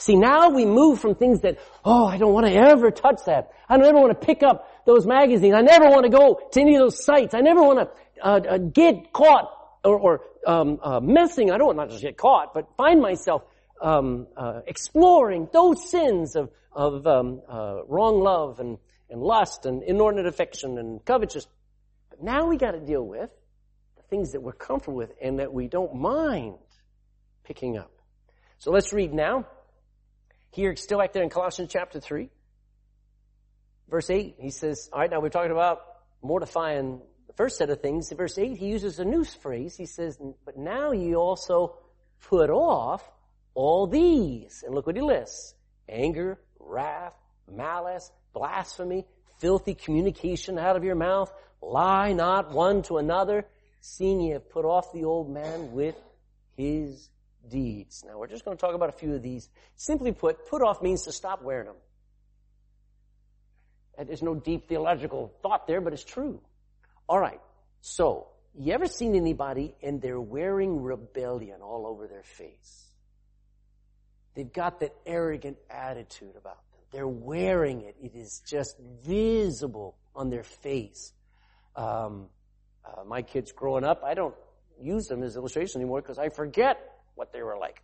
[0.00, 3.50] See, now we move from things that, oh, I don't want to ever touch that.
[3.68, 5.54] I don't ever want to pick up those magazines.
[5.54, 7.34] I never want to go to any of those sites.
[7.34, 9.50] I never want to uh, uh, get caught
[9.84, 11.50] or, or um, uh, messing.
[11.50, 13.42] I don't want not just get caught, but find myself
[13.82, 18.78] um, uh, exploring those sins of of um, uh, wrong love and
[19.10, 21.46] and lust and inordinate affection and covetousness.
[22.08, 23.28] But now we got to deal with
[23.96, 26.56] the things that we're comfortable with and that we don't mind
[27.44, 27.92] picking up.
[28.56, 29.46] So let's read now.
[30.52, 32.28] Here, still back there in Colossians chapter 3,
[33.88, 35.80] verse 8, he says, alright, now we're talking about
[36.22, 38.10] mortifying the first set of things.
[38.10, 39.76] In verse 8, he uses a new phrase.
[39.76, 41.76] He says, but now you also
[42.28, 43.08] put off
[43.54, 44.64] all these.
[44.66, 45.54] And look what he lists.
[45.88, 47.14] Anger, wrath,
[47.48, 49.06] malice, blasphemy,
[49.38, 51.32] filthy communication out of your mouth.
[51.62, 53.46] Lie not one to another,
[53.80, 55.96] seeing ye have put off the old man with
[56.56, 57.08] his
[57.48, 58.04] deeds.
[58.06, 59.48] Now we're just going to talk about a few of these.
[59.76, 61.76] Simply put, put off means to stop wearing them.
[63.98, 66.40] And there's no deep theological thought there, but it's true.
[67.08, 67.40] Alright,
[67.80, 72.86] so, you ever seen anybody and they're wearing rebellion all over their face?
[74.34, 76.80] They've got that arrogant attitude about them.
[76.92, 77.96] They're wearing it.
[78.00, 81.12] It is just visible on their face.
[81.76, 82.26] Um,
[82.84, 84.34] uh, my kids growing up, I don't
[84.80, 86.78] use them as illustration anymore because I forget
[87.20, 87.82] what they were like.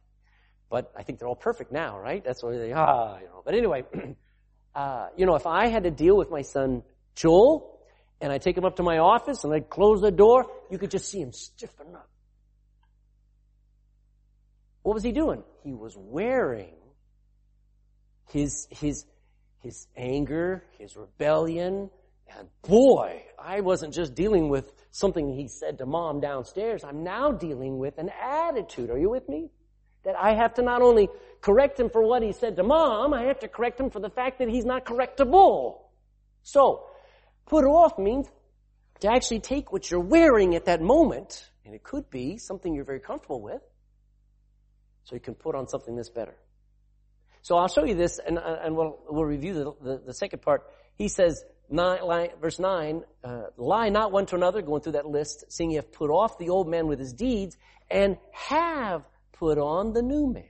[0.68, 2.24] But I think they're all perfect now, right?
[2.24, 3.42] That's why they, ah, you know.
[3.44, 3.84] But anyway,
[4.74, 6.82] uh, you know, if I had to deal with my son
[7.14, 7.76] Joel,
[8.20, 10.90] and I take him up to my office and I close the door, you could
[10.90, 12.08] just see him stiffen up.
[14.82, 15.42] What was he doing?
[15.64, 16.74] He was wearing
[18.30, 19.04] his, his,
[19.62, 21.90] his anger, his rebellion,
[22.28, 26.84] and boy, I wasn't just dealing with something he said to mom downstairs.
[26.84, 28.90] I'm now dealing with an attitude.
[28.90, 29.50] Are you with me?
[30.04, 31.08] That I have to not only
[31.40, 34.10] correct him for what he said to mom, I have to correct him for the
[34.10, 35.80] fact that he's not correctable.
[36.42, 36.86] So,
[37.46, 38.28] put off means
[39.00, 42.84] to actually take what you're wearing at that moment, and it could be something you're
[42.84, 43.60] very comfortable with,
[45.04, 46.34] so you can put on something that's better.
[47.42, 50.62] So I'll show you this, and, and we'll, we'll review the, the, the second part.
[50.96, 55.44] He says, nine, verse 9, uh, lie not one to another, going through that list,
[55.48, 57.56] seeing you have put off the old man with his deeds,
[57.90, 59.02] and have
[59.32, 60.44] put on the new man.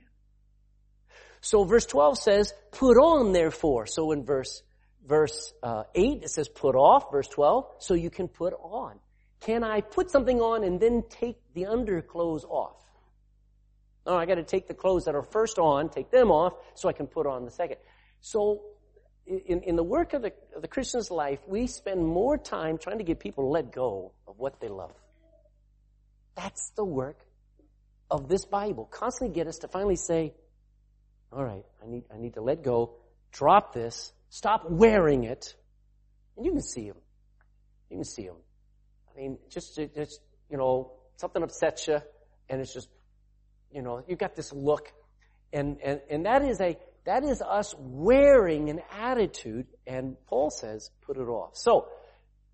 [1.41, 3.85] So verse 12 says, put on therefore.
[3.85, 4.63] So in verse,
[5.05, 8.99] verse uh, 8 it says put off, verse 12, so you can put on.
[9.41, 12.77] Can I put something on and then take the underclothes off?
[14.05, 16.87] No, I got to take the clothes that are first on, take them off, so
[16.87, 17.77] I can put on the second.
[18.21, 18.61] So,
[19.27, 22.99] in, in the work of the, of the Christian's life, we spend more time trying
[22.99, 24.93] to get people to let go of what they love.
[26.35, 27.19] That's the work
[28.09, 28.85] of this Bible.
[28.85, 30.33] Constantly get us to finally say,
[31.31, 32.93] all right, I need, I need to let go,
[33.31, 35.55] drop this, stop wearing it,
[36.37, 36.97] and you can see them.
[37.89, 38.37] You can see them.
[39.11, 41.99] I mean, just, just, you know, something upsets you,
[42.49, 42.87] and it's just,
[43.73, 44.93] you know, you've got this look,
[45.51, 50.91] and, and, and that is a, that is us wearing an attitude, and Paul says,
[51.03, 51.51] put it off.
[51.55, 51.87] So,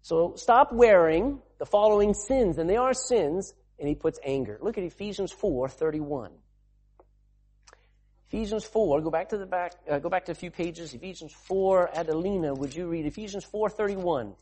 [0.04, 4.60] so stop wearing the following sins, and they are sins, and he puts anger.
[4.62, 6.30] Look at Ephesians 4, 31.
[8.28, 10.94] Ephesians 4, go back to the back, uh, go back to a few pages.
[10.94, 14.36] Ephesians 4, Adelina, would you read Ephesians 4, 31?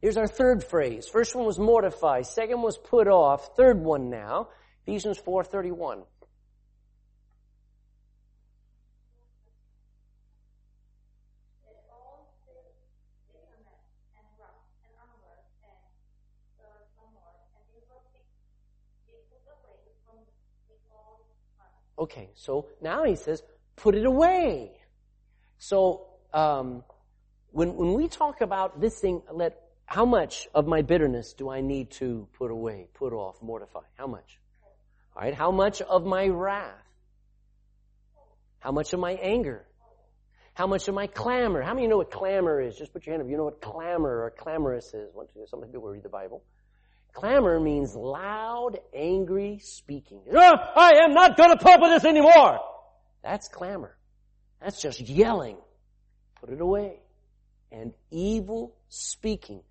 [0.00, 1.06] Here's our third phrase.
[1.06, 2.22] First one was mortify.
[2.22, 3.56] Second was put off.
[3.56, 4.48] Third one now.
[4.86, 6.04] Ephesians 4.31.
[21.96, 23.42] Okay, so now he says,
[23.76, 24.72] put it away.
[25.58, 26.84] So, um,
[27.52, 31.62] when, when we talk about this thing, let how much of my bitterness do I
[31.62, 33.80] need to put away, put off, mortify?
[33.96, 34.38] How much?
[35.16, 35.34] All right.
[35.34, 36.72] How much of my wrath?
[38.58, 39.66] How much of my anger?
[40.54, 41.62] How much of my clamor?
[41.62, 42.76] How many know what clamor is?
[42.76, 43.30] Just put your hand up.
[43.30, 45.10] You know what clamor or clamorous is.
[45.50, 46.44] Some people read the Bible.
[47.12, 50.22] Clamor means loud, angry speaking.
[50.32, 52.58] Oh, I am not going to put up with this anymore.
[53.22, 53.96] That's clamor.
[54.60, 55.58] That's just yelling.
[56.40, 57.00] Put it away.
[57.70, 59.62] And evil speaking.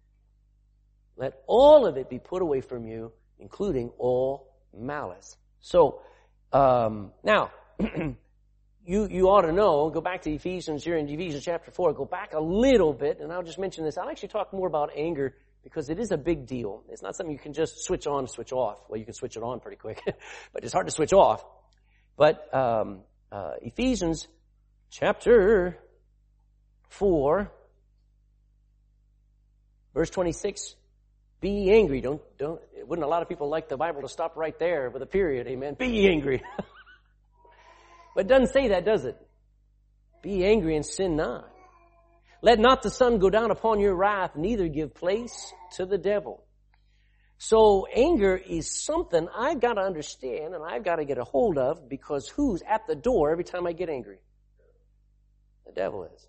[1.18, 5.38] Let all of it be put away from you, including all malice.
[5.60, 6.02] So,
[6.52, 11.72] um, now, you, you ought to know, go back to Ephesians, you're in Ephesians chapter
[11.72, 13.98] 4, go back a little bit, and I'll just mention this.
[13.98, 16.84] I'll actually talk more about anger because it is a big deal.
[16.90, 18.80] It's not something you can just switch on, switch off.
[18.90, 20.02] Well, you can switch it on pretty quick,
[20.54, 21.44] but it's hard to switch off.
[22.18, 23.00] But, um,
[23.32, 24.28] uh, Ephesians
[24.92, 25.80] chapter
[26.90, 27.52] 4,
[29.96, 30.76] verse 26,
[31.44, 32.00] be angry.
[32.00, 35.02] Don't, don't, wouldn't a lot of people like the Bible to stop right there with
[35.02, 35.46] a period?
[35.48, 35.76] Amen.
[35.78, 36.42] Be angry.
[38.16, 39.18] but it doesn't say that, does it?
[40.22, 41.50] Be angry and sin not.
[42.42, 46.46] Let not the sun go down upon your wrath, neither give place to the devil.
[47.38, 51.58] So anger is something I've got to understand and I've got to get a hold
[51.58, 54.20] of because who's at the door every time I get angry?
[55.66, 56.28] The devil is.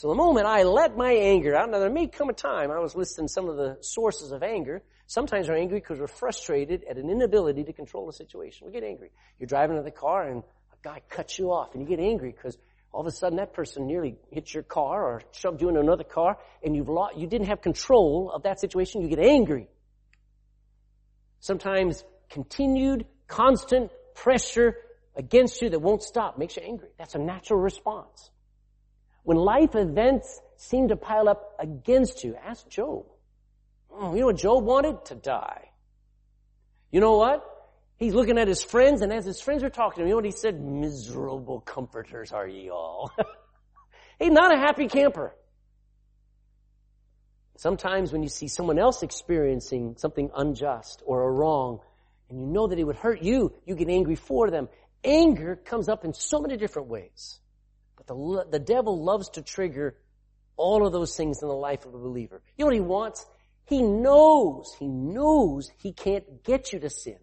[0.00, 2.78] So the moment I let my anger out, now there may come a time, I
[2.78, 4.82] was listing some of the sources of anger.
[5.06, 8.66] Sometimes we're angry because we're frustrated at an inability to control a situation.
[8.66, 9.10] We get angry.
[9.38, 12.32] You're driving in the car and a guy cuts you off and you get angry
[12.32, 12.56] because
[12.92, 16.04] all of a sudden that person nearly hits your car or shoved you into another
[16.04, 19.02] car and you've lost, you didn't have control of that situation.
[19.02, 19.68] You get angry.
[21.40, 24.76] Sometimes continued, constant pressure
[25.14, 26.88] against you that won't stop makes you angry.
[26.96, 28.30] That's a natural response.
[29.30, 33.06] When life events seem to pile up against you, ask Job.
[33.88, 35.04] Oh, you know what Job wanted?
[35.04, 35.70] To die.
[36.90, 37.44] You know what?
[37.96, 40.16] He's looking at his friends, and as his friends are talking to him, you know
[40.16, 40.60] what he said?
[40.60, 43.12] Miserable comforters are ye all.
[44.18, 45.32] He's not a happy camper.
[47.56, 51.78] Sometimes when you see someone else experiencing something unjust or a wrong,
[52.30, 54.68] and you know that it would hurt you, you get angry for them.
[55.04, 57.38] Anger comes up in so many different ways.
[58.10, 59.94] The, the devil loves to trigger
[60.56, 62.42] all of those things in the life of a believer.
[62.56, 63.24] You know what he wants?
[63.66, 67.20] He knows, he knows he can't get you to sin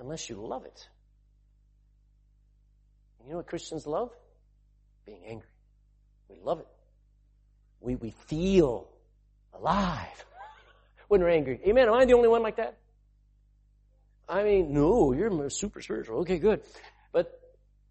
[0.00, 0.88] unless you love it.
[3.22, 4.10] You know what Christians love?
[5.06, 5.48] Being angry.
[6.28, 6.66] We love it.
[7.80, 8.88] We, we feel
[9.54, 10.26] alive
[11.06, 11.60] when we're angry.
[11.64, 11.86] Amen.
[11.86, 12.76] Am I the only one like that?
[14.28, 16.18] I mean, no, you're super spiritual.
[16.20, 16.62] Okay, good.
[17.12, 17.38] But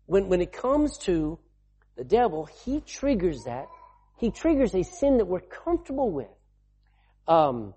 [0.07, 1.37] when, when it comes to
[1.95, 3.67] the devil, he triggers that.
[4.17, 6.29] He triggers a sin that we're comfortable with.
[7.27, 7.73] Um,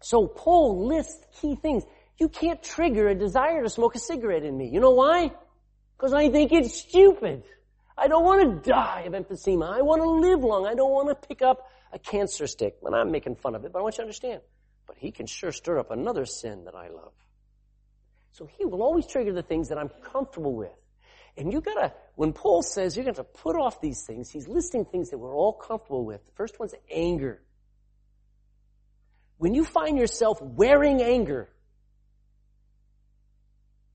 [0.00, 1.84] so Paul lists key things.
[2.18, 4.68] You can't trigger a desire to smoke a cigarette in me.
[4.68, 5.32] You know why?
[5.96, 7.42] Because I think it's stupid.
[7.98, 9.70] I don't want to die of emphysema.
[9.70, 10.66] I want to live long.
[10.66, 12.76] I don't want to pick up a cancer stick.
[12.82, 14.40] And I'm making fun of it, but I want you to understand.
[14.86, 17.12] But he can sure stir up another sin that I love.
[18.32, 20.72] So he will always trigger the things that I'm comfortable with.
[21.40, 25.08] And you gotta, when Paul says you're gonna put off these things, he's listing things
[25.08, 26.22] that we're all comfortable with.
[26.26, 27.40] The first one's anger.
[29.38, 31.48] when you find yourself wearing anger,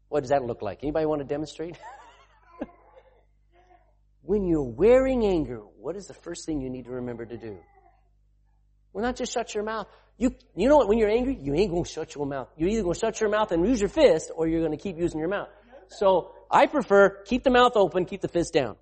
[0.09, 0.79] what does that look like?
[0.81, 1.77] Anybody want to demonstrate?
[4.23, 7.59] when you're wearing anger, what is the first thing you need to remember to do?
[8.91, 9.85] Well, not just shut your mouth.
[10.17, 10.87] You, you know what?
[10.87, 12.49] When you're angry, you ain't gonna shut your mouth.
[12.57, 15.19] You're either gonna shut your mouth and use your fist, or you're gonna keep using
[15.19, 15.49] your mouth.
[15.89, 18.75] So, I prefer keep the mouth open, keep the fist down.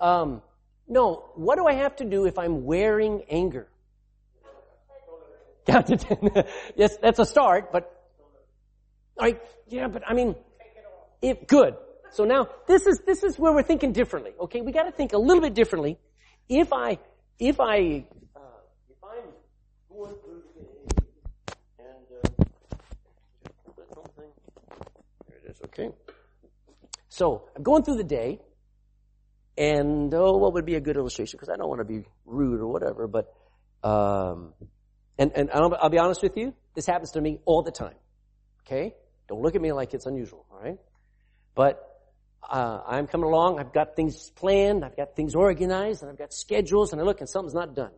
[0.00, 0.42] Um,
[0.88, 3.68] no, what do I have to do if I'm wearing anger?
[5.66, 6.44] Count to ten.
[6.76, 7.92] yes, that's a start, but,
[9.18, 10.36] alright, yeah, but I mean,
[11.20, 11.74] if, good.
[12.12, 14.60] So now, this is, this is where we're thinking differently, okay?
[14.60, 15.98] We gotta think a little bit differently.
[16.48, 16.98] If I,
[17.40, 18.06] if I,
[18.36, 18.40] uh,
[18.88, 19.24] if I'm
[21.78, 22.28] and, uh,
[25.26, 25.90] there it is, okay?
[27.16, 28.40] So, I'm going through the day,
[29.56, 31.38] and, oh, what would be a good illustration?
[31.38, 33.32] Because I don't want to be rude or whatever, but,
[33.82, 34.52] um,
[35.18, 37.94] and, and I'll, I'll be honest with you, this happens to me all the time.
[38.66, 38.94] Okay?
[39.28, 40.76] Don't look at me like it's unusual, alright?
[41.54, 41.82] But,
[42.46, 46.34] uh, I'm coming along, I've got things planned, I've got things organized, and I've got
[46.34, 47.92] schedules, and I look and something's not done.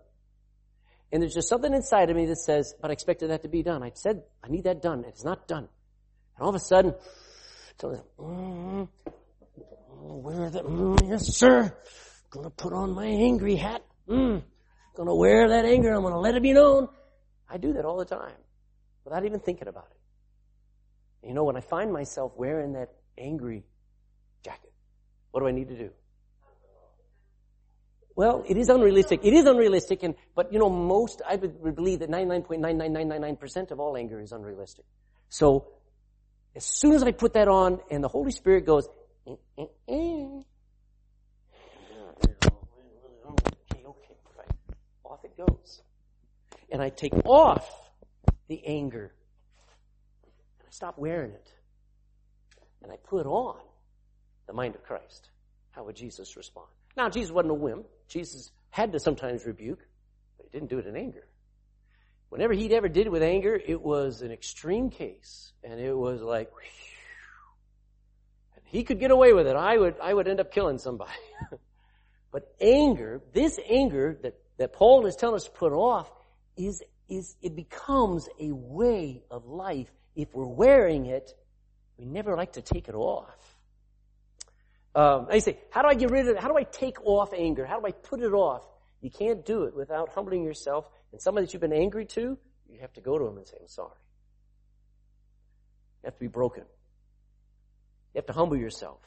[1.10, 3.64] And there's just something inside of me that says, but I expected that to be
[3.64, 3.82] done.
[3.82, 4.98] I said, I need that done.
[4.98, 5.66] And it's not done.
[6.36, 6.94] And all of a sudden,
[7.80, 8.88] so, mm,
[10.00, 11.72] wear the, mm, yes sir,
[12.30, 14.42] gonna put on my angry hat, mm,
[14.96, 16.88] gonna wear that anger, I'm gonna let it be known.
[17.48, 18.36] I do that all the time,
[19.04, 21.28] without even thinking about it.
[21.28, 23.64] You know, when I find myself wearing that angry
[24.42, 24.72] jacket,
[25.30, 25.90] what do I need to do?
[28.16, 29.20] Well, it is unrealistic.
[29.22, 33.96] It is unrealistic, and but you know, most I would believe that 99.99999% of all
[33.96, 34.84] anger is unrealistic.
[35.28, 35.68] So,
[36.54, 38.88] as soon as I put that on, and the Holy Spirit goes,
[39.26, 40.42] eh, eh, eh,
[43.26, 44.48] okay, okay, right,
[45.04, 45.82] off it goes
[46.70, 47.68] and I take off
[48.48, 49.12] the anger
[50.22, 51.52] and I stop wearing it
[52.82, 53.56] and I put on
[54.46, 55.30] the mind of Christ.
[55.72, 56.68] How would Jesus respond?
[56.96, 57.84] Now, Jesus wasn't a whim.
[58.08, 59.80] Jesus had to sometimes rebuke,
[60.36, 61.26] but he didn't do it in anger.
[62.30, 66.20] Whenever he'd ever did it with anger, it was an extreme case, and it was
[66.20, 66.50] like,
[68.54, 69.56] and he could get away with it.
[69.56, 71.12] I would, I would end up killing somebody.
[72.32, 76.10] but anger, this anger that, that Paul is telling us to put off,
[76.56, 79.88] is, is, it becomes a way of life.
[80.14, 81.32] If we're wearing it,
[81.96, 83.56] we never like to take it off.
[84.94, 86.42] Um, I say, how do I get rid of it?
[86.42, 87.64] How do I take off anger?
[87.64, 88.66] How do I put it off?
[89.00, 90.90] You can't do it without humbling yourself.
[91.12, 92.38] And somebody that you've been angry to,
[92.68, 93.90] you have to go to them and say, I'm sorry.
[96.02, 96.64] You have to be broken.
[98.14, 99.00] You have to humble yourself.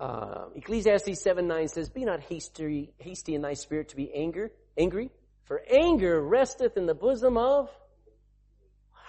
[0.00, 4.52] Uh, Ecclesiastes 7 9 says, Be not hasty, hasty in thy spirit to be anger,
[4.76, 5.10] angry,
[5.44, 7.68] for anger resteth in the bosom of.
[8.92, 9.00] Wow.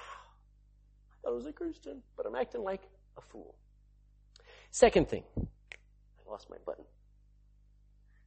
[1.12, 2.82] I thought I was a Christian, but I'm acting like
[3.18, 3.56] a fool.
[4.72, 5.24] Second thing.
[5.38, 6.86] I lost my button.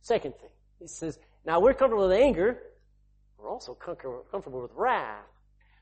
[0.00, 0.50] Second thing.
[0.78, 2.58] He says, now we're comfortable with anger.
[3.38, 5.24] We're also comfortable with wrath.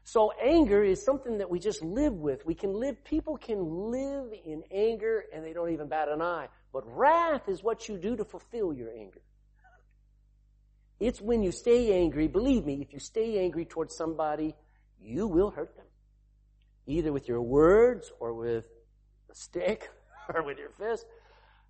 [0.04, 2.44] So anger is something that we just live with.
[2.46, 6.48] We can live, people can live in anger and they don't even bat an eye.
[6.72, 9.20] But wrath is what you do to fulfill your anger.
[10.98, 14.54] It's when you stay angry, believe me, if you stay angry towards somebody,
[15.00, 15.86] you will hurt them.
[16.86, 18.66] Either with your words or with
[19.30, 19.90] a stick
[20.34, 21.06] or with your fist.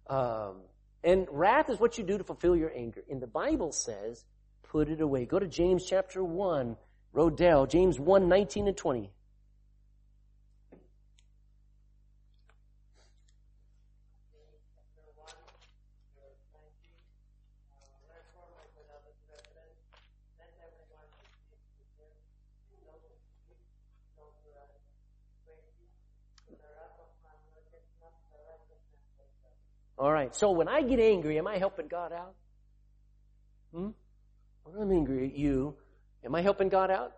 [0.09, 0.63] Um,
[1.03, 3.03] and wrath is what you do to fulfill your anger.
[3.11, 4.25] And the Bible says,
[4.63, 5.25] put it away.
[5.25, 6.77] Go to James chapter 1,
[7.15, 9.11] Rodell, James 1, 19 and 20.
[30.01, 30.35] All right.
[30.35, 32.35] So when I get angry, am I helping God out?
[33.75, 33.89] Hmm?
[34.65, 35.77] When I'm angry at you,
[36.25, 37.13] am I helping God out?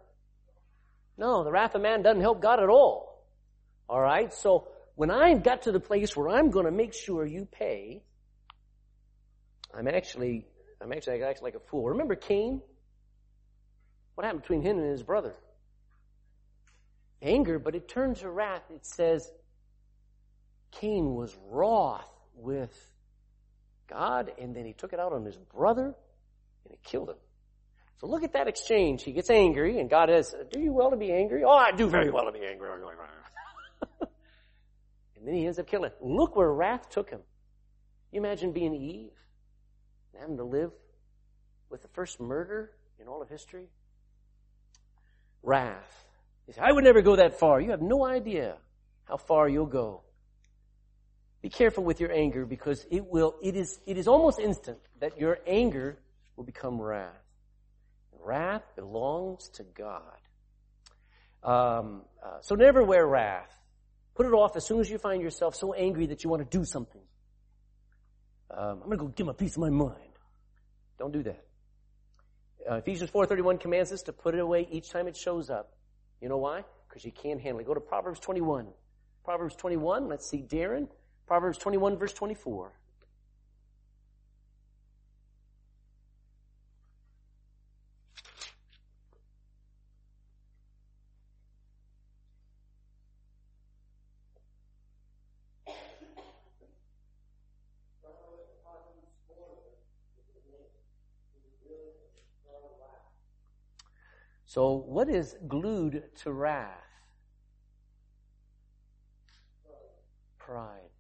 [1.19, 3.27] No, the wrath of man doesn't help God at all.
[3.89, 4.33] All right.
[4.33, 8.03] So when I've got to the place where I'm going to make sure you pay,
[9.75, 10.47] I'm actually,
[10.81, 11.91] I'm actually acting like a fool.
[11.91, 12.63] Remember Cain?
[14.15, 15.35] What happened between him and his brother?
[17.21, 18.63] Anger, but it turned to wrath.
[18.75, 19.31] It says
[20.73, 22.92] Cain was wroth with
[23.93, 25.87] God, and then he took it out on his brother,
[26.65, 27.17] and he killed him.
[28.01, 29.03] So look at that exchange.
[29.03, 31.45] He gets angry, and God says, do you well to be angry?
[31.45, 32.69] Oh, I do very well to be angry.
[34.01, 35.93] and then he ends up killing.
[36.01, 37.21] Look where wrath took him.
[38.11, 39.13] You imagine being Eve,
[40.13, 40.73] and having to live
[41.71, 43.69] with the first murder in all of history?
[45.43, 46.05] wrath.
[46.47, 47.61] You say, I would never go that far.
[47.61, 48.57] You have no idea
[49.05, 50.03] how far you'll go.
[51.43, 55.19] Be careful with your anger because it will, it is, it is almost instant that
[55.19, 55.99] your anger
[56.37, 57.11] will become wrath.
[58.25, 60.03] Wrath belongs to God.
[61.43, 63.51] Um, uh, so never wear wrath.
[64.15, 66.59] Put it off as soon as you find yourself so angry that you want to
[66.59, 67.01] do something.
[68.49, 69.97] Um, I'm going to go give him a piece of my mind.
[70.99, 71.45] Don't do that.
[72.71, 75.73] Uh, Ephesians 4.31 commands us to put it away each time it shows up.
[76.21, 76.63] You know why?
[76.89, 77.67] Because you can't handle it.
[77.67, 78.69] Go to Proverbs 21.
[79.25, 80.89] Proverbs 21, let's see, Darren.
[81.33, 82.73] Proverbs 21 verse 24.
[104.45, 106.69] So what is glued to wrath?
[110.37, 110.92] Pride.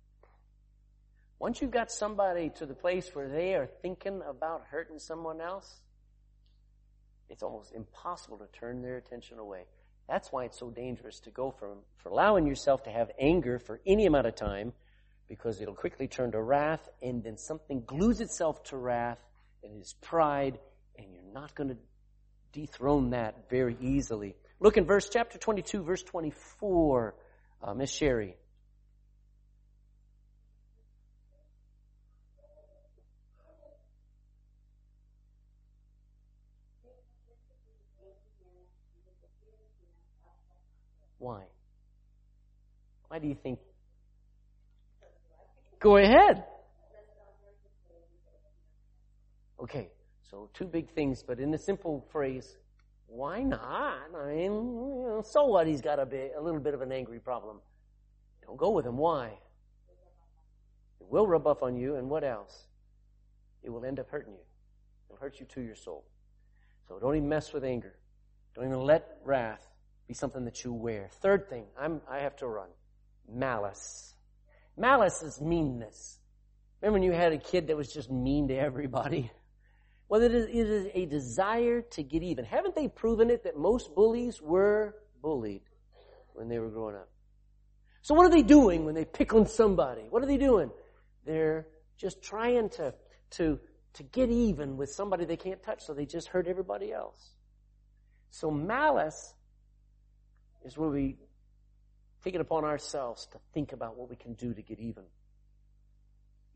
[1.43, 5.81] Once you've got somebody to the place where they are thinking about hurting someone else,
[7.29, 9.65] it's almost impossible to turn their attention away.
[10.09, 13.81] That's why it's so dangerous to go from, for allowing yourself to have anger for
[13.85, 14.73] any amount of time,
[15.29, 19.19] because it'll quickly turn to wrath, and then something glues itself to wrath,
[19.65, 20.61] and is pride,
[20.97, 21.77] and you're not going to
[22.53, 24.37] dethrone that very easily.
[24.61, 27.17] Look in verse chapter 22, verse 24,
[27.65, 28.37] uh, Miss Sherry.
[43.13, 43.59] Why do you think?
[45.81, 46.45] Go ahead.
[49.63, 49.91] Okay.
[50.23, 52.57] So two big things, but in a simple phrase,
[53.09, 53.99] why not?
[54.17, 55.67] I mean, so what?
[55.67, 57.61] He's got a bit, a little bit of an angry problem.
[58.47, 58.97] Don't go with him.
[58.97, 59.27] Why?
[60.99, 62.67] It will rub off on you, and what else?
[63.63, 64.45] It will end up hurting you.
[65.11, 66.07] It'll hurt you to your soul.
[66.89, 67.95] So don't even mess with anger.
[68.55, 69.69] Don't even let wrath
[70.09, 71.11] be something that you wear.
[71.21, 72.69] Third thing, I'm, I have to run.
[73.33, 74.15] Malice.
[74.77, 76.19] Malice is meanness.
[76.81, 79.31] Remember when you had a kid that was just mean to everybody?
[80.09, 82.45] Well, it is, it is a desire to get even.
[82.45, 85.63] Haven't they proven it that most bullies were bullied
[86.35, 87.09] when they were growing up?
[88.03, 90.03] So what are they doing when they pick on somebody?
[90.11, 90.71] What are they doing?
[91.25, 92.93] They're just trying to,
[93.31, 93.61] to,
[93.95, 97.31] to get even with somebody they can't touch, so they just hurt everybody else.
[98.31, 99.35] So malice
[100.65, 101.17] is where we
[102.23, 105.05] take it upon ourselves to think about what we can do to get even.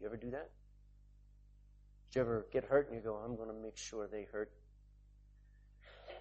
[0.00, 0.50] You ever do that?
[2.10, 4.50] Did you ever get hurt and you go, I'm going to make sure they hurt?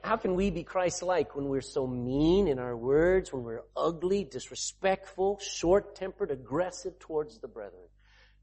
[0.04, 4.24] How can we be Christ-like when we're so mean in our words, when we're ugly,
[4.24, 7.88] disrespectful, short-tempered, aggressive towards the brethren?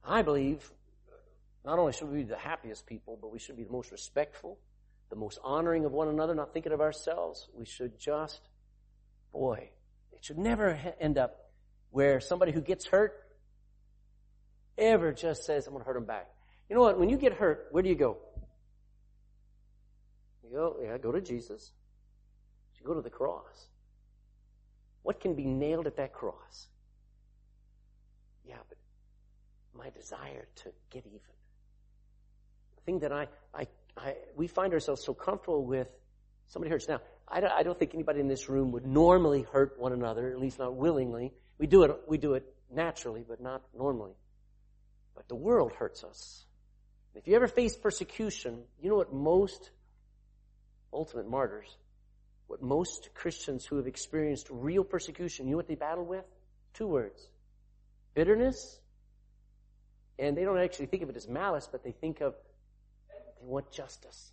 [0.05, 0.73] I believe
[1.65, 4.59] not only should we be the happiest people, but we should be the most respectful,
[5.11, 7.49] the most honoring of one another, not thinking of ourselves.
[7.55, 8.41] We should just,
[9.33, 9.71] boy,
[10.23, 11.51] should never end up
[11.91, 13.13] where somebody who gets hurt
[14.79, 16.29] ever just says, I'm going to hurt them back.
[16.71, 16.99] You know what?
[16.99, 18.17] When you get hurt, where do you go?
[20.45, 21.73] You go, yeah, go to Jesus.
[22.81, 23.67] You go to the cross.
[25.03, 26.69] What can be nailed at that cross?
[28.47, 28.79] Yeah, but
[29.77, 31.21] my desire to get even.
[32.77, 33.67] The thing that I, I,
[33.97, 35.89] I we find ourselves so comfortable with
[36.47, 36.89] somebody hurts.
[36.89, 40.31] Now, I don't, I don't think anybody in this room would normally hurt one another,
[40.31, 41.33] at least not willingly.
[41.59, 44.13] We do it, we do it naturally, but not normally.
[45.15, 46.45] But the world hurts us.
[47.15, 49.71] If you ever face persecution, you know what most
[50.93, 51.77] ultimate martyrs,
[52.47, 56.25] what most Christians who have experienced real persecution, you know what they battle with?
[56.75, 57.21] Two words.
[58.15, 58.79] Bitterness.
[60.19, 62.35] And they don't actually think of it as malice, but they think of,
[63.09, 64.33] they want justice.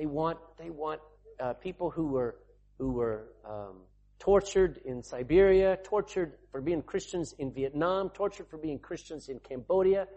[0.00, 1.02] They want, they want
[1.38, 2.36] uh, people who were,
[2.78, 3.82] who were um,
[4.18, 10.08] tortured in Siberia, tortured for being Christians in Vietnam, tortured for being Christians in Cambodia,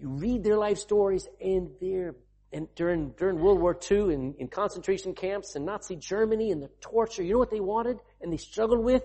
[0.00, 2.14] you read their life stories and they're
[2.52, 6.70] and during during World War II in, in concentration camps in Nazi Germany and the
[6.80, 9.02] torture, you know what they wanted and they struggled with?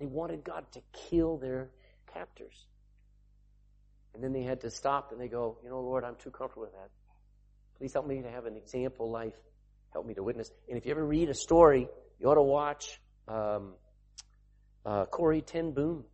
[0.00, 1.70] They wanted God to kill their
[2.12, 2.66] captors.
[4.12, 6.64] And then they had to stop and they go, you know, Lord, I'm too comfortable
[6.64, 6.90] with that.
[7.82, 9.34] Please help me to have an example life.
[9.92, 10.52] Help me to witness.
[10.68, 11.88] And if you ever read a story,
[12.20, 13.72] you ought to watch um,
[14.86, 16.04] uh, Corrie ten Boom.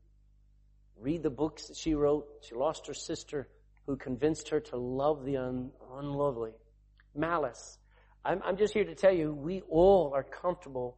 [0.98, 2.26] Read the books that she wrote.
[2.40, 3.48] She lost her sister
[3.84, 6.52] who convinced her to love the un- unlovely.
[7.14, 7.76] Malice.
[8.24, 10.96] I'm, I'm just here to tell you, we all are comfortable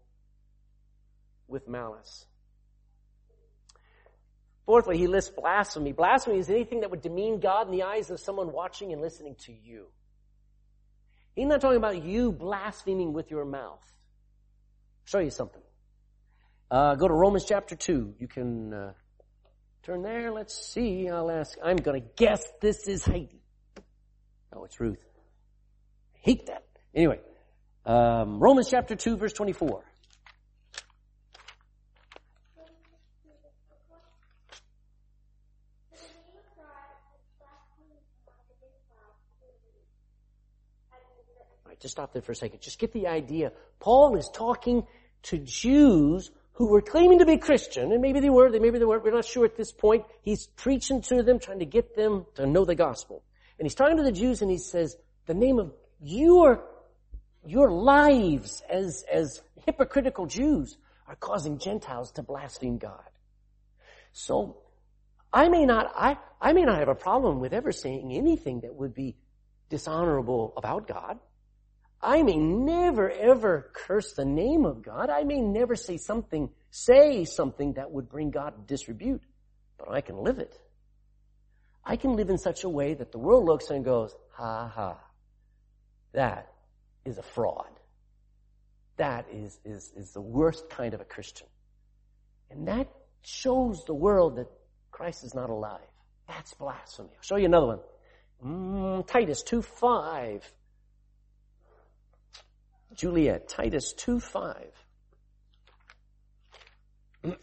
[1.48, 2.26] with malice.
[4.66, 5.90] Fourthly, he lists blasphemy.
[5.90, 9.34] Blasphemy is anything that would demean God in the eyes of someone watching and listening
[9.46, 9.88] to you.
[11.35, 13.81] He's not talking about you blaspheming with your mouth.
[13.83, 15.62] I'll show you something.
[16.70, 18.14] Uh, go to Romans chapter 2.
[18.18, 18.93] You can uh,
[19.83, 20.31] turn there.
[20.31, 21.09] Let's see.
[21.09, 21.57] I'll ask.
[21.64, 23.43] I'm going to guess this is Heidi.
[24.53, 24.99] Oh, it's Ruth.
[26.14, 26.64] I hate that.
[26.95, 27.20] Anyway,
[27.87, 29.85] um, Romans chapter 2, verse 24.
[41.81, 42.61] Just stop there for a second.
[42.61, 43.53] Just get the idea.
[43.78, 44.87] Paul is talking
[45.24, 48.85] to Jews who were claiming to be Christian, and maybe they were, they maybe they
[48.85, 50.05] weren't, we're not sure at this point.
[50.22, 53.22] He's preaching to them, trying to get them to know the gospel.
[53.59, 56.62] And he's talking to the Jews and he says, the name of your,
[57.47, 60.76] your lives as, as hypocritical Jews
[61.07, 63.09] are causing Gentiles to blaspheme God.
[64.12, 64.59] So,
[65.33, 68.74] I may not, I, I may not have a problem with ever saying anything that
[68.74, 69.16] would be
[69.68, 71.18] dishonorable about God.
[72.03, 75.11] I may never ever curse the name of God.
[75.11, 79.22] I may never say something, say something that would bring God disrepute,
[79.78, 80.59] but I can live it.
[81.84, 84.98] I can live in such a way that the world looks and goes, ha ha,
[86.12, 86.53] that
[87.05, 87.68] is a fraud.
[88.96, 91.46] That is, is, is the worst kind of a Christian.
[92.51, 92.88] And that
[93.22, 94.48] shows the world that
[94.90, 95.80] Christ is not alive.
[96.28, 97.11] That's blasphemy.
[97.14, 97.80] I'll show you another one.
[98.44, 100.53] Mm, Titus 2 5.
[102.95, 104.84] Juliet, Titus 2 5.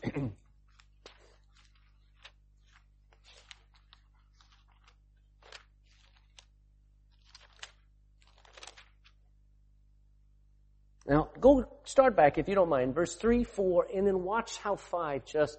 [11.08, 14.76] Now, go start back if you don't mind, verse 3, 4, and then watch how
[14.76, 15.58] 5 just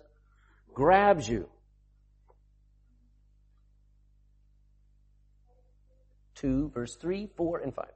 [0.74, 1.49] grabs you.
[6.34, 7.86] 2, verse 3, 4, and 5.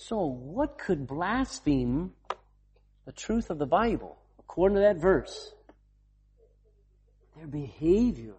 [0.00, 2.12] So what could blaspheme
[3.04, 5.52] the truth of the Bible according to that verse?
[7.36, 8.32] Their behavior.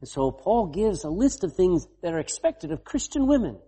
[0.00, 3.58] And so Paul gives a list of things that are expected of Christian women.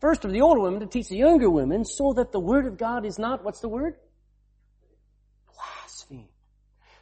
[0.00, 2.78] First of the older women to teach the younger women so that the word of
[2.78, 3.96] God is not, what's the word?
[5.52, 6.28] Blaspheme.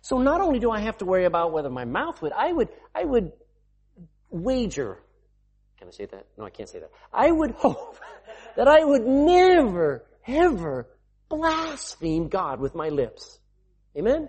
[0.01, 2.71] So not only do I have to worry about whether my mouth would, I would,
[2.95, 3.33] I would
[4.31, 5.03] wager.
[5.79, 6.27] Can I say that?
[6.39, 6.91] No, I can't say that.
[7.13, 7.99] I would hope
[8.57, 10.89] that I would never, ever
[11.29, 13.39] blaspheme God with my lips.
[13.97, 14.29] Amen?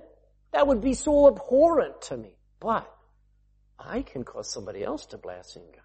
[0.51, 2.36] That would be so abhorrent to me.
[2.59, 2.89] But
[3.78, 5.82] I can cause somebody else to blaspheme God.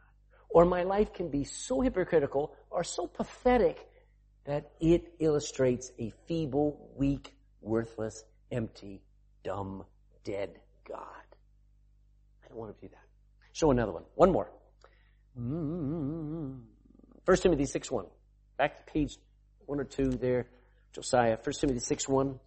[0.49, 3.86] Or my life can be so hypocritical or so pathetic
[4.45, 9.03] that it illustrates a feeble, weak, worthless, empty,
[9.45, 9.84] dumb,
[10.24, 10.59] dead
[10.89, 11.03] God.
[12.45, 13.05] I don't want to be that.
[13.53, 14.05] Show another one.
[14.14, 14.51] One more.
[15.39, 16.61] Mm-hmm.
[17.24, 18.07] First Timothy 6 1.
[18.59, 19.17] Back to page
[19.67, 20.49] one or two there,
[20.93, 22.41] Josiah, 1 Timothy 6 1.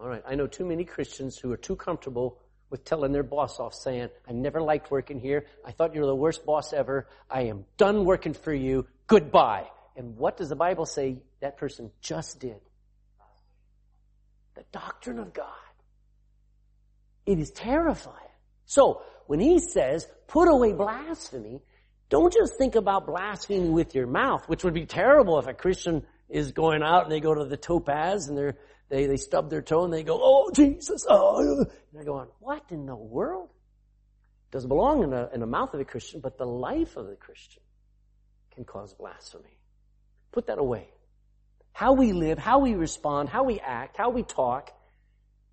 [0.00, 2.38] All right, I know too many Christians who are too comfortable
[2.70, 5.46] with telling their boss off saying, I never liked working here.
[5.64, 7.06] I thought you were the worst boss ever.
[7.30, 8.86] I am done working for you.
[9.06, 9.68] Goodbye.
[9.96, 12.60] And what does the Bible say that person just did?
[14.54, 15.46] The doctrine of God.
[17.26, 18.16] It is terrifying.
[18.66, 21.62] So, when he says, put away blasphemy,
[22.10, 26.04] don't just think about blaspheming with your mouth, which would be terrible if a Christian
[26.28, 28.56] is going out and they go to the topaz and they're,
[28.90, 31.40] they, they stub their toe and they go, oh Jesus, oh.
[31.40, 33.50] And they're going, what in the world?
[34.50, 37.16] Doesn't belong in the, in the mouth of a Christian, but the life of the
[37.16, 37.63] Christian
[38.54, 39.58] can cause blasphemy.
[40.32, 40.88] Put that away.
[41.72, 44.70] How we live, how we respond, how we act, how we talk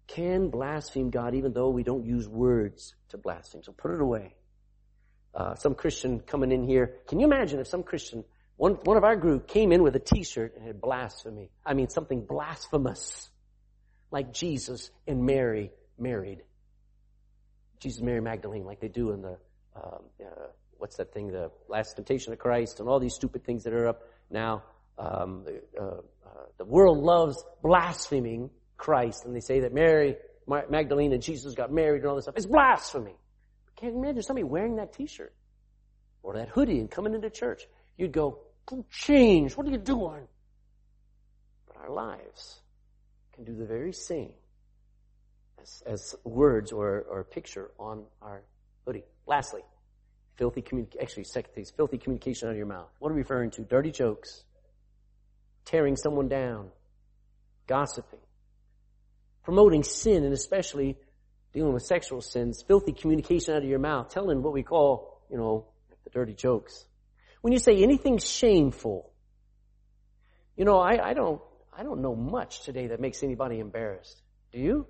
[0.07, 3.63] can blaspheme God even though we don't use words to blaspheme.
[3.63, 4.35] So put it away.
[5.33, 6.95] Uh, some Christian coming in here.
[7.07, 8.25] Can you imagine if some Christian,
[8.57, 11.49] one, one of our group came in with a t-shirt and had blasphemy.
[11.65, 13.29] I mean something blasphemous.
[14.11, 16.43] Like Jesus and Mary married.
[17.79, 19.37] Jesus and Mary Magdalene like they do in the
[19.75, 20.47] um, uh,
[20.81, 23.87] what's that thing, the last temptation of Christ and all these stupid things that are
[23.87, 24.01] up
[24.31, 24.63] now.
[24.97, 25.45] Um,
[25.79, 25.99] uh, uh,
[26.57, 30.15] the world loves blaspheming Christ and they say that Mary,
[30.47, 32.35] Magdalene and Jesus got married and all this stuff.
[32.35, 33.15] It's blasphemy.
[33.75, 35.33] Can't imagine somebody wearing that t-shirt
[36.23, 37.67] or that hoodie and coming into church.
[37.97, 38.39] You'd go,
[38.89, 39.55] change.
[39.55, 40.27] What are you doing?
[41.67, 42.59] But our lives
[43.33, 44.33] can do the very same
[45.61, 48.41] as, as words or, or picture on our
[48.85, 49.03] hoodie.
[49.27, 49.61] Lastly,
[50.37, 52.89] filthy communication, actually second thing, filthy communication out of your mouth.
[52.99, 53.61] What are we referring to?
[53.61, 54.43] Dirty jokes,
[55.65, 56.69] tearing someone down,
[57.67, 58.19] gossiping,
[59.43, 60.97] promoting sin and especially
[61.53, 65.37] dealing with sexual sins, filthy communication out of your mouth, telling what we call, you
[65.37, 65.65] know,
[66.03, 66.85] the dirty jokes.
[67.41, 69.11] When you say anything shameful,
[70.55, 71.41] you know, I, I don't,
[71.75, 74.21] I don't know much today that makes anybody embarrassed.
[74.51, 74.87] Do you?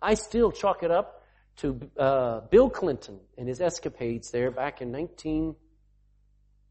[0.00, 1.21] I still chalk it up
[1.58, 5.54] to uh, Bill Clinton and his escapades there back in 19,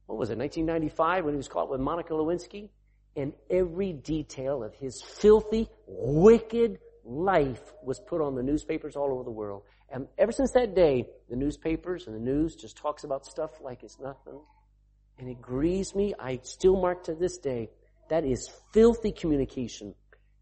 [0.08, 2.70] what was it, 1995 when he was caught with Monica Lewinsky,
[3.16, 9.24] and every detail of his filthy, wicked life was put on the newspapers all over
[9.24, 9.64] the world.
[9.90, 13.84] And ever since that day, the newspapers and the news just talks about stuff like
[13.84, 14.40] it's nothing.
[15.20, 16.14] And it grieves me.
[16.18, 17.70] I still mark to this day.
[18.10, 19.94] That is filthy communication.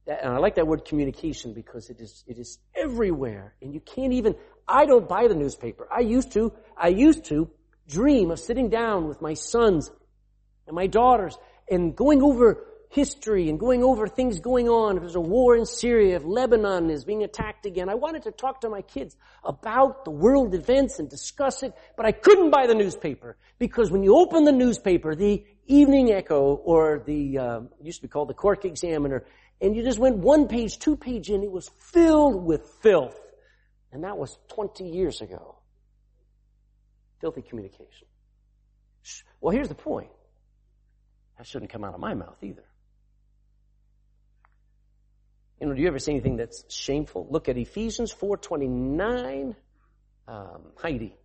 [0.09, 3.53] That, and I like that word communication because it is, it is everywhere.
[3.61, 4.33] And you can't even,
[4.67, 5.87] I don't buy the newspaper.
[5.95, 7.47] I used to, I used to
[7.87, 9.91] dream of sitting down with my sons
[10.65, 11.37] and my daughters
[11.69, 14.95] and going over history and going over things going on.
[14.95, 18.31] If there's a war in Syria, if Lebanon is being attacked again, I wanted to
[18.31, 22.65] talk to my kids about the world events and discuss it, but I couldn't buy
[22.65, 27.99] the newspaper because when you open the newspaper, the Evening Echo or the uh, used
[27.99, 29.23] to be called the Cork Examiner,
[29.61, 33.19] and you just went one page, two page in, it was filled with filth,
[33.91, 35.57] and that was 20 years ago.
[37.19, 38.07] Filthy communication.
[39.41, 40.09] Well, here's the point.
[41.37, 42.63] That shouldn't come out of my mouth either.
[45.59, 47.27] You know, do you ever see anything that's shameful?
[47.29, 49.55] Look at Ephesians 4.29.
[50.27, 51.15] Um, Heidi.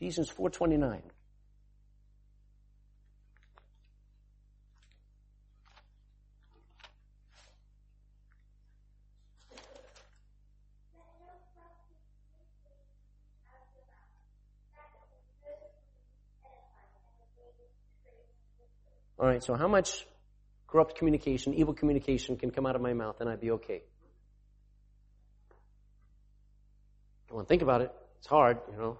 [0.00, 1.02] Ephesians 4.29.
[19.18, 20.06] All right, so how much
[20.66, 23.82] corrupt communication, evil communication can come out of my mouth and I'd be okay.
[27.30, 27.92] I want to think about it.
[28.18, 28.98] It's hard, you know.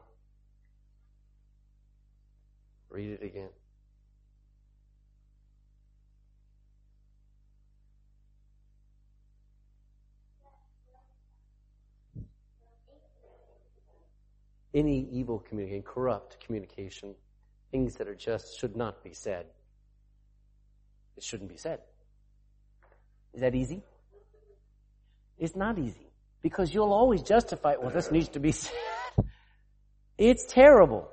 [2.89, 3.51] Read it again.
[14.73, 17.15] Any evil communication, corrupt communication,
[17.71, 19.47] things that are just should not be said.
[21.17, 21.81] It shouldn't be said.
[23.35, 23.83] Is that easy?
[25.39, 26.07] It's not easy.
[26.43, 28.73] Because you'll always justify, well, this needs to be said.
[30.19, 31.09] It's terrible.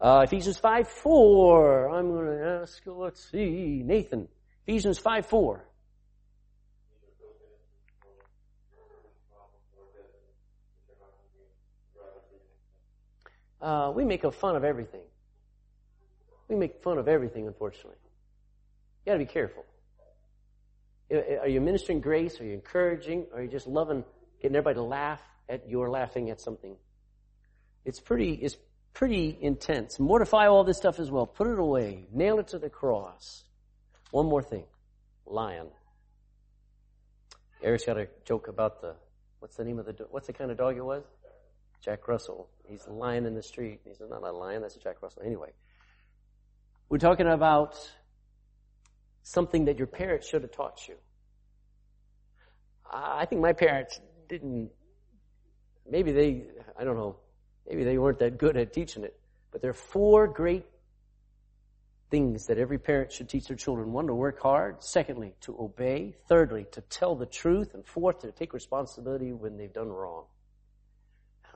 [0.00, 1.88] Uh, Ephesians 5 4.
[1.88, 4.28] I'm going to ask, let's see, Nathan.
[4.66, 5.64] Ephesians 5 4.
[13.60, 15.00] Uh, we make a fun of everything.
[16.48, 17.96] We make fun of everything, unfortunately.
[19.06, 19.64] You gotta be careful.
[21.40, 22.40] Are you ministering grace?
[22.40, 23.26] Are you encouraging?
[23.32, 24.04] Are you just loving
[24.42, 26.74] getting everybody to laugh at your laughing at something?
[27.84, 28.56] It's pretty, it's
[28.94, 30.00] pretty intense.
[30.00, 31.24] Mortify all this stuff as well.
[31.24, 32.08] Put it away.
[32.12, 33.44] Nail it to the cross.
[34.10, 34.64] One more thing.
[35.24, 35.68] Lion.
[37.62, 38.96] Eric's got a joke about the,
[39.38, 41.04] what's the name of the, what's the kind of dog it was?
[41.80, 42.48] Jack Russell.
[42.68, 43.82] He's a lion in the street.
[43.84, 45.22] He's not a lion, that's a Jack Russell.
[45.24, 45.52] Anyway.
[46.88, 47.76] We're talking about
[49.26, 50.94] something that your parents should have taught you.
[52.88, 54.70] I think my parents didn't,
[55.90, 56.44] maybe they,
[56.78, 57.16] I don't know,
[57.68, 59.18] maybe they weren't that good at teaching it,
[59.50, 60.64] but there are four great
[62.08, 63.92] things that every parent should teach their children.
[63.92, 64.84] One, to work hard.
[64.84, 66.14] Secondly, to obey.
[66.28, 67.74] Thirdly, to tell the truth.
[67.74, 70.26] And fourth, to take responsibility when they've done wrong.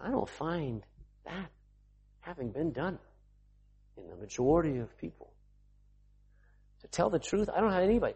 [0.03, 0.83] I don't find
[1.25, 1.51] that
[2.19, 2.99] having been done
[3.97, 5.31] in the majority of people.
[6.83, 8.15] To tell the truth, I don't have anybody.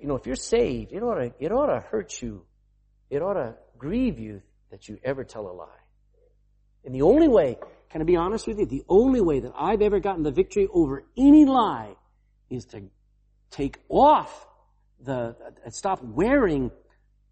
[0.00, 2.44] You know, if you're saved, it ought to, it ought to hurt you.
[3.10, 5.66] It ought to grieve you that you ever tell a lie.
[6.84, 7.58] And the only way,
[7.90, 8.66] can I be honest with you?
[8.66, 11.94] The only way that I've ever gotten the victory over any lie
[12.50, 12.82] is to
[13.50, 14.46] take off
[15.04, 15.36] the,
[15.68, 16.70] stop wearing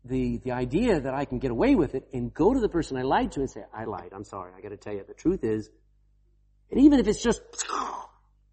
[0.04, 2.96] the, the idea that I can get away with it and go to the person
[2.96, 5.44] I lied to and say, I lied, I'm sorry, I gotta tell you, the truth
[5.44, 5.68] is,
[6.70, 7.40] and even if it's just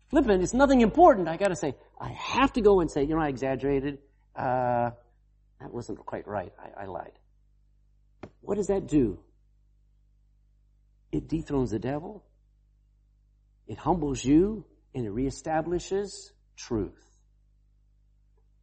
[0.09, 3.21] flippant, it's nothing important, I gotta say, I have to go and say, you know,
[3.21, 3.99] I exaggerated,
[4.35, 4.91] uh,
[5.59, 7.13] that wasn't quite right, I, I lied.
[8.41, 9.19] What does that do?
[11.11, 12.23] It dethrones the devil,
[13.67, 16.09] it humbles you, and it reestablishes
[16.55, 17.03] truth.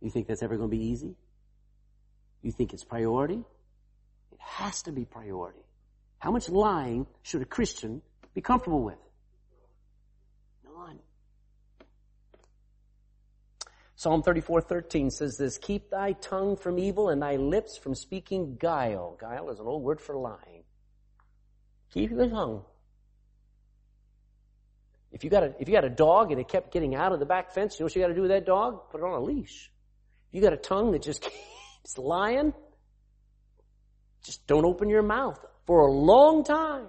[0.01, 1.17] You think that's ever going to be easy?
[2.43, 3.43] You think it's priority?
[4.33, 5.65] It has to be priority.
[6.19, 8.03] How much lying should a Christian
[8.35, 8.99] be comfortable with?
[14.05, 19.17] Psalm 34:13 says this, "Keep thy tongue from evil and thy lips from speaking guile."
[19.19, 20.65] Guile is an old word for lying.
[21.89, 22.67] Keep your tongue.
[25.11, 27.19] If you got a if you got a dog and it kept getting out of
[27.19, 28.91] the back fence, you know what you got to do with that dog?
[28.91, 29.73] Put it on a leash.
[30.29, 32.53] If you got a tongue that just keeps lying.
[34.23, 36.89] Just don't open your mouth for a long time.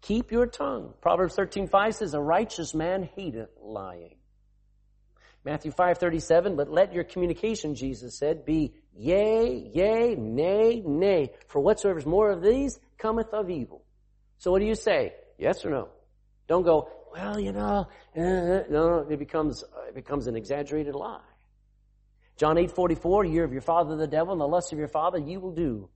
[0.00, 0.92] Keep your tongue.
[1.00, 4.19] Proverbs 13:5 says, "A righteous man hateth lying."
[5.44, 11.98] Matthew 5:37, "But let your communication," Jesus said, "be yea, yea, nay, nay, for whatsoever
[11.98, 13.82] is more of these cometh of evil."
[14.38, 15.14] So what do you say?
[15.38, 15.88] Yes or no?
[16.46, 17.86] Don't go, well, you know,
[18.16, 21.20] uh, no, it becomes, it becomes an exaggerated lie.
[22.36, 25.18] John 8, 44, you of your father the devil, and the lust of your father
[25.18, 25.88] you will do.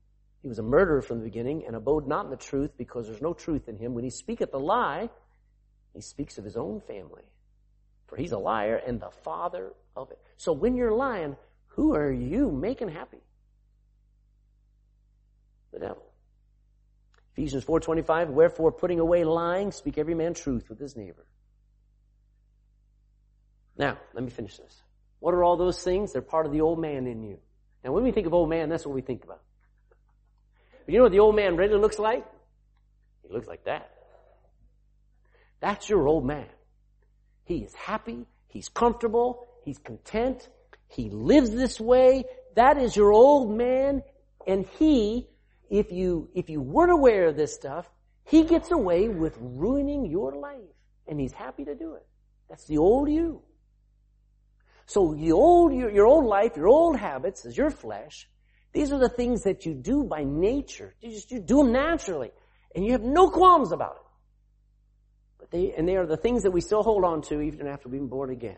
[0.43, 3.23] He was a murderer from the beginning, and abode not in the truth, because there's
[3.23, 3.95] no truth in him.
[3.95, 5.09] When he speaketh the lie,
[5.95, 7.25] he speaks of his own family.
[8.15, 10.21] For he's a liar and the father of it.
[10.37, 11.35] So when you're lying,
[11.67, 13.19] who are you making happy?
[15.73, 16.05] The devil.
[17.33, 21.27] Ephesians 4.25, wherefore putting away lying, speak every man truth with his neighbor.
[23.77, 24.81] Now, let me finish this.
[25.19, 26.13] What are all those things?
[26.13, 27.39] They're part of the old man in you.
[27.83, 29.43] Now when we think of old man, that's what we think about.
[30.87, 32.25] But you know what the old man really looks like?
[33.27, 33.91] He looks like that.
[35.59, 36.47] That's your old man.
[37.45, 38.27] He is happy.
[38.49, 39.47] He's comfortable.
[39.65, 40.49] He's content.
[40.89, 42.25] He lives this way.
[42.57, 44.03] That is your old man.
[44.47, 45.29] And he,
[45.71, 47.89] if you, if you weren't aware of this stuff,
[48.25, 50.61] he gets away with ruining your life.
[51.07, 52.07] And he's happy to do it.
[52.49, 53.43] That's the old you.
[54.87, 58.29] So the old, your, your old life, your old habits is your flesh.
[58.73, 60.95] These are the things that you do by nature.
[61.01, 62.31] You just, you do them naturally.
[62.75, 64.04] And you have no qualms about it.
[65.45, 67.91] But they, and they are the things that we still hold on to even after
[67.91, 68.57] being born again.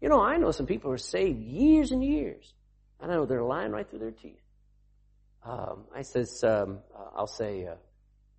[0.00, 2.54] You know, I know some people who are saved years and years.
[3.02, 4.40] And I know they're lying right through their teeth.
[5.44, 7.74] Um, I says, um, uh, I'll say, uh,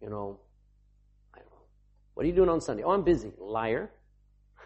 [0.01, 0.39] you know,
[1.35, 1.43] know,
[2.15, 2.81] what are you doing on Sunday?
[2.81, 3.31] Oh, I'm busy.
[3.37, 3.91] Liar.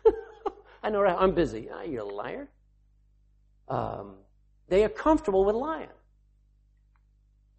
[0.84, 1.68] I know I'm busy.
[1.70, 2.48] Ah, you're a liar.
[3.68, 4.14] Um,
[4.70, 5.90] they are comfortable with lying.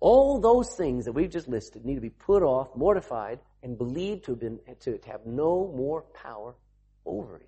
[0.01, 4.25] All those things that we've just listed need to be put off, mortified, and believed
[4.25, 6.55] to have been to, have no more power
[7.07, 7.47] over you.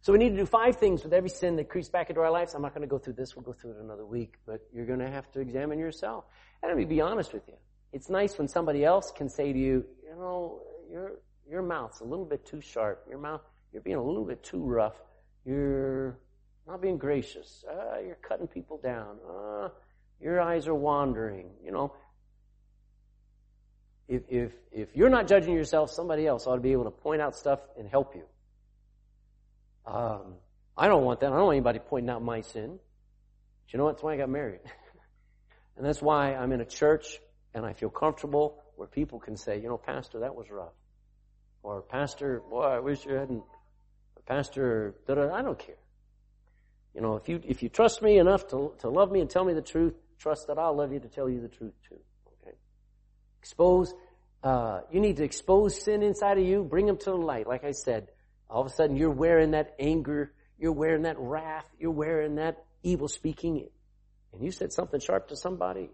[0.00, 2.30] So we need to do five things with every sin that creeps back into our
[2.30, 2.54] lives.
[2.54, 3.36] I'm not going to go through this.
[3.36, 6.24] We'll go through it another week, but you're going to have to examine yourself.
[6.60, 7.54] And let me be honest with you.
[7.92, 10.60] It's nice when somebody else can say to you, you know,
[10.90, 11.12] your
[11.48, 13.04] your mouth's a little bit too sharp.
[13.08, 14.96] Your mouth you're being a little bit too rough.
[15.44, 16.18] You're
[16.66, 17.64] not being gracious.
[17.68, 19.18] Uh, you're cutting people down.
[19.28, 19.68] Uh,
[20.20, 21.50] your eyes are wandering.
[21.64, 21.94] You know,
[24.08, 27.22] if, if, if you're not judging yourself, somebody else ought to be able to point
[27.22, 28.24] out stuff and help you.
[29.86, 30.34] Um,
[30.76, 31.32] I don't want that.
[31.32, 32.78] I don't want anybody pointing out my sin.
[33.64, 33.92] But you know what?
[33.92, 34.60] That's why I got married.
[35.76, 37.20] and that's why I'm in a church
[37.54, 40.72] and I feel comfortable where people can say, you know, Pastor, that was rough.
[41.62, 43.42] Or Pastor, boy, I wish you hadn't
[44.16, 45.76] Or, Pastor, I don't care.
[46.94, 49.44] You know, if you, if you trust me enough to, to love me and tell
[49.44, 51.98] me the truth, trust that I'll love you to tell you the truth too.
[53.42, 53.92] Expose,
[54.44, 57.46] uh, you need to expose sin inside of you, bring them to the light.
[57.48, 58.08] Like I said,
[58.48, 62.64] all of a sudden you're wearing that anger, you're wearing that wrath, you're wearing that
[62.84, 63.68] evil speaking,
[64.32, 65.90] and you said something sharp to somebody.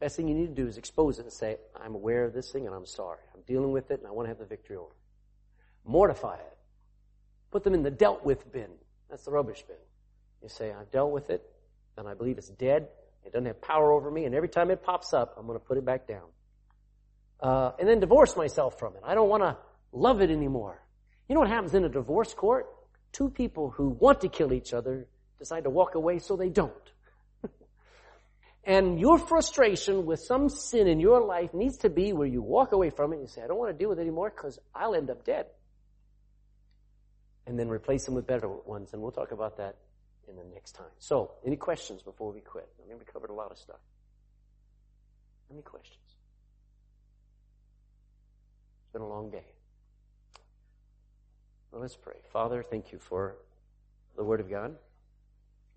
[0.00, 2.50] Best thing you need to do is expose it and say, I'm aware of this
[2.50, 3.20] thing and I'm sorry.
[3.34, 5.88] I'm dealing with it and I want to have the victory over it.
[5.88, 6.56] Mortify it.
[7.50, 8.68] Put them in the dealt with bin.
[9.08, 9.76] That's the rubbish bin.
[10.42, 11.42] You say, I've dealt with it,
[11.96, 12.88] and I believe it's dead.
[13.26, 15.64] It doesn't have power over me, and every time it pops up, I'm going to
[15.64, 16.28] put it back down.
[17.40, 19.02] Uh, and then divorce myself from it.
[19.04, 19.56] I don't want to
[19.92, 20.80] love it anymore.
[21.28, 22.66] You know what happens in a divorce court?
[23.12, 25.08] Two people who want to kill each other
[25.38, 26.72] decide to walk away so they don't.
[28.64, 32.72] and your frustration with some sin in your life needs to be where you walk
[32.72, 34.58] away from it and you say, I don't want to deal with it anymore because
[34.74, 35.46] I'll end up dead
[37.46, 38.92] and then replace them with better ones.
[38.92, 39.76] And we'll talk about that
[40.28, 40.86] in the next time.
[40.98, 42.68] So, any questions before we quit?
[42.82, 43.80] I mean, we covered a lot of stuff.
[45.50, 45.98] Any questions?
[48.84, 49.44] It's been a long day.
[51.70, 52.16] Well, let's pray.
[52.32, 53.36] Father, thank you for
[54.16, 54.76] the Word of God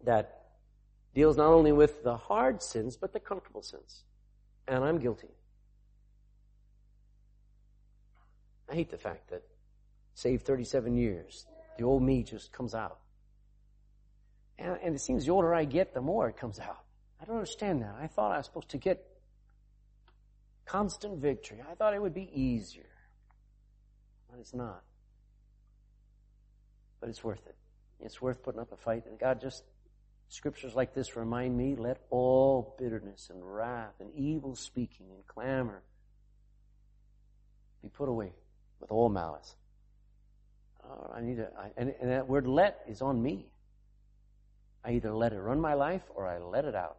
[0.04, 0.46] that
[1.14, 4.04] deals not only with the hard sins, but the comfortable sins.
[4.68, 5.30] And I'm guilty.
[8.70, 9.44] I hate the fact that
[10.14, 11.46] saved 37 years,
[11.78, 13.00] the old me just comes out.
[14.60, 16.84] And, and it seems the older I get, the more it comes out.
[17.22, 17.96] I don't understand that.
[18.00, 19.06] I thought I was supposed to get
[20.66, 21.60] constant victory.
[21.70, 22.90] I thought it would be easier.
[24.30, 24.84] But it's not.
[27.00, 27.56] But it's worth it.
[28.00, 29.06] It's worth putting up a fight.
[29.08, 29.64] And God just,
[30.28, 35.82] scriptures like this remind me, let all bitterness and wrath and evil speaking and clamor
[37.82, 38.34] be put away
[38.80, 39.56] with all malice.
[40.84, 43.48] Oh, I need to, I, and, and that word let is on me.
[44.84, 46.98] I either let it run my life or I let it out.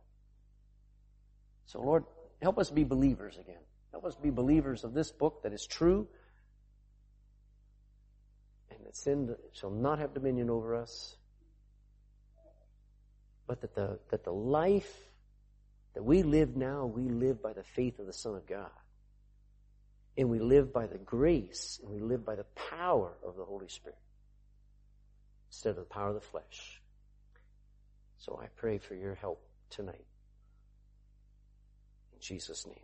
[1.67, 2.05] So Lord,
[2.43, 3.63] help us be believers again.
[3.93, 6.07] Help us be believers of this book that is true
[8.71, 11.17] and that sin shall not have dominion over us,
[13.47, 14.93] but that the, that the life
[15.95, 18.71] that we live now, we live by the faith of the Son of God.
[20.17, 23.69] And we live by the grace and we live by the power of the Holy
[23.69, 23.99] Spirit
[25.49, 26.80] instead of the power of the flesh.
[28.21, 30.05] So I pray for your help tonight.
[32.13, 32.77] In Jesus' name.